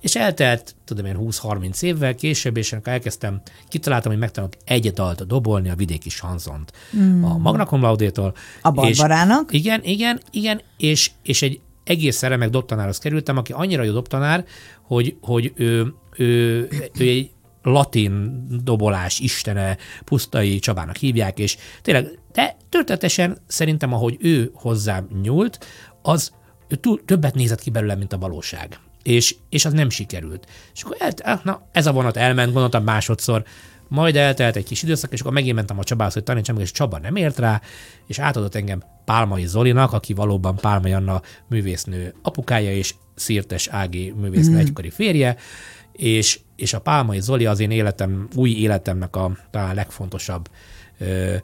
[0.00, 5.26] És eltelt, tudom én, 20-30 évvel később, és akkor elkezdtem, kitaláltam, hogy megtanulok egy dalt
[5.26, 6.72] dobolni a vidéki sanzont.
[6.96, 7.24] Mm.
[7.24, 8.34] A Magna Cum Laude-tól.
[8.62, 9.52] A Barbarának?
[9.52, 14.44] igen, igen, igen, és, és egy egész remek dobtanárhoz kerültem, aki annyira jó dobtanár,
[14.82, 16.58] hogy, hogy ő, ő,
[16.98, 17.30] ő egy
[17.62, 25.66] latin dobolás istene, Pusztai Csabának hívják, és tényleg, de történetesen szerintem, ahogy ő hozzám nyúlt,
[26.02, 26.32] az
[26.68, 28.78] ő túl, többet nézett ki belőle, mint a valóság.
[29.02, 30.46] És, és az nem sikerült.
[30.74, 33.44] És akkor el, na, ez a vonat elment, gondoltam másodszor,
[33.92, 36.98] majd eltelt egy kis időszak, és akkor megint mentem a Csabához, hogy tanítsam és Csaba
[36.98, 37.60] nem ért rá,
[38.06, 44.54] és átadott engem Pálmai Zolinak, aki valóban Pálmai Anna művésznő apukája, és Szirtes Ági művésznő
[44.54, 44.58] mm.
[44.58, 45.36] egykori férje,
[45.92, 50.48] és, és a Pálmai Zoli az én életem, új életemnek a talán legfontosabb
[50.98, 51.34] ö,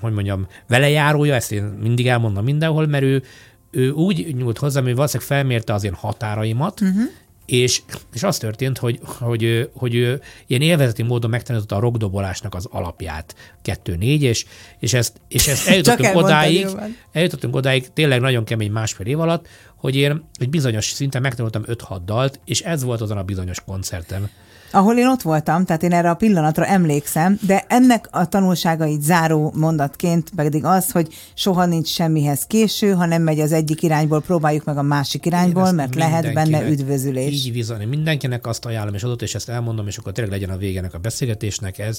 [0.00, 3.22] hogy mondjam, velejárója, ezt én mindig elmondom mindenhol, mert ő,
[3.70, 7.02] ő úgy nyúlt hozzám, hogy valószínűleg felmérte az én határaimat, uh-huh
[7.50, 7.82] és,
[8.12, 13.34] és az történt, hogy, hogy, hogy ő ilyen élvezeti módon megtanította a rockdobolásnak az alapját,
[13.64, 14.44] 2-4, és,
[14.78, 16.66] és ezt, és ezt eljutottunk odáig,
[17.12, 19.48] eljutottunk odáig tényleg nagyon kemény másfél év alatt,
[19.80, 24.30] hogy én egy bizonyos szinten megtanultam 5-6 dalt, és ez volt azon a bizonyos koncerten.
[24.72, 29.52] Ahol én ott voltam, tehát én erre a pillanatra emlékszem, de ennek a tanulságait záró
[29.56, 34.64] mondatként pedig az, hogy soha nincs semmihez késő, ha nem megy az egyik irányból, próbáljuk
[34.64, 37.32] meg a másik irányból, mert lehet benne üdvözülés.
[37.32, 40.56] Így bizony, mindenkinek azt ajánlom, és adott, és ezt elmondom, és akkor tényleg legyen a
[40.56, 41.98] végenek a beszélgetésnek ez,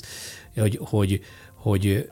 [0.56, 1.22] hogy, hogy, hogy,
[1.56, 2.10] hogy,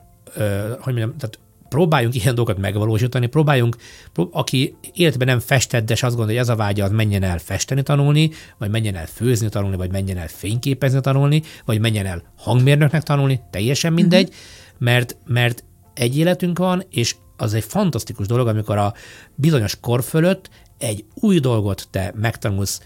[0.80, 1.38] hogy mondjam, tehát
[1.70, 3.76] próbáljunk ilyen dolgokat megvalósítani, próbáljunk,
[4.12, 7.38] prób- aki életben nem festett, de az gondolja, hogy ez a vágya, az menjen el
[7.38, 12.22] festeni tanulni, vagy menjen el főzni tanulni, vagy menjen el fényképezni tanulni, vagy menjen el
[12.36, 14.38] hangmérnöknek tanulni, teljesen mindegy, uh-huh.
[14.78, 15.64] mert, mert
[15.94, 18.94] egy életünk van, és az egy fantasztikus dolog, amikor a
[19.34, 22.80] bizonyos kor fölött egy új dolgot te megtanulsz,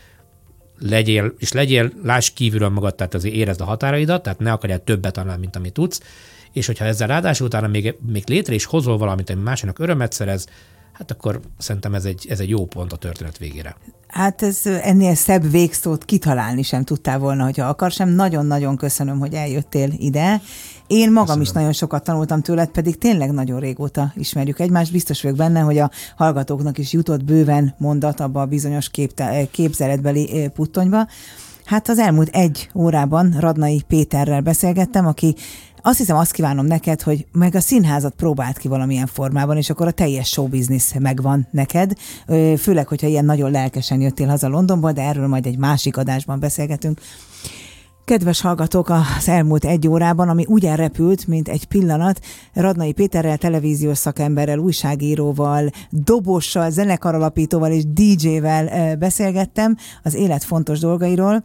[0.78, 5.12] legyél, és legyél, láss kívülről magad, tehát azért érezd a határaidat, tehát ne akarjál többet
[5.12, 6.00] tanulni, mint amit tudsz,
[6.54, 10.46] és hogyha ezzel ráadásul utána még, még létre is hozol valamit, ami másnak örömet szerez,
[10.92, 13.76] hát akkor szerintem ez egy, ez egy jó pont a történet végére.
[14.06, 18.08] Hát ez ennél szebb végszót kitalálni sem tudtál volna, hogyha akar sem.
[18.08, 20.40] Nagyon-nagyon köszönöm, hogy eljöttél ide.
[20.86, 21.42] Én magam köszönöm.
[21.42, 24.92] is nagyon sokat tanultam tőled, pedig tényleg nagyon régóta ismerjük egymást.
[24.92, 30.50] Biztos vagyok benne, hogy a hallgatóknak is jutott bőven mondat abba a bizonyos képte, képzeletbeli
[30.54, 31.06] puttonyba.
[31.64, 35.34] Hát az elmúlt egy órában Radnai Péterrel beszélgettem, aki
[35.86, 39.86] azt hiszem azt kívánom neked, hogy meg a színházat próbált ki valamilyen formában, és akkor
[39.86, 41.92] a teljes show business megvan neked,
[42.58, 47.00] főleg, hogyha ilyen nagyon lelkesen jöttél haza Londonból, de erről majd egy másik adásban beszélgetünk.
[48.04, 48.88] Kedves hallgatók,
[49.18, 52.20] az elmúlt egy órában, ami úgy elrepült, mint egy pillanat,
[52.52, 61.44] Radnai Péterrel, televíziós szakemberrel, újságíróval, dobossal, zenekaralapítóval és DJ-vel beszélgettem az élet fontos dolgairól.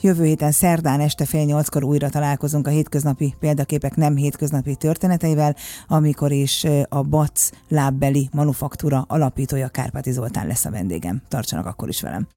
[0.00, 5.56] Jövő héten szerdán este fél nyolckor újra találkozunk a hétköznapi példaképek nem hétköznapi történeteivel,
[5.88, 11.22] amikor is a BAC lábbeli manufaktúra alapítója Kárpáti Zoltán lesz a vendégem.
[11.28, 12.28] Tartsanak akkor is velem.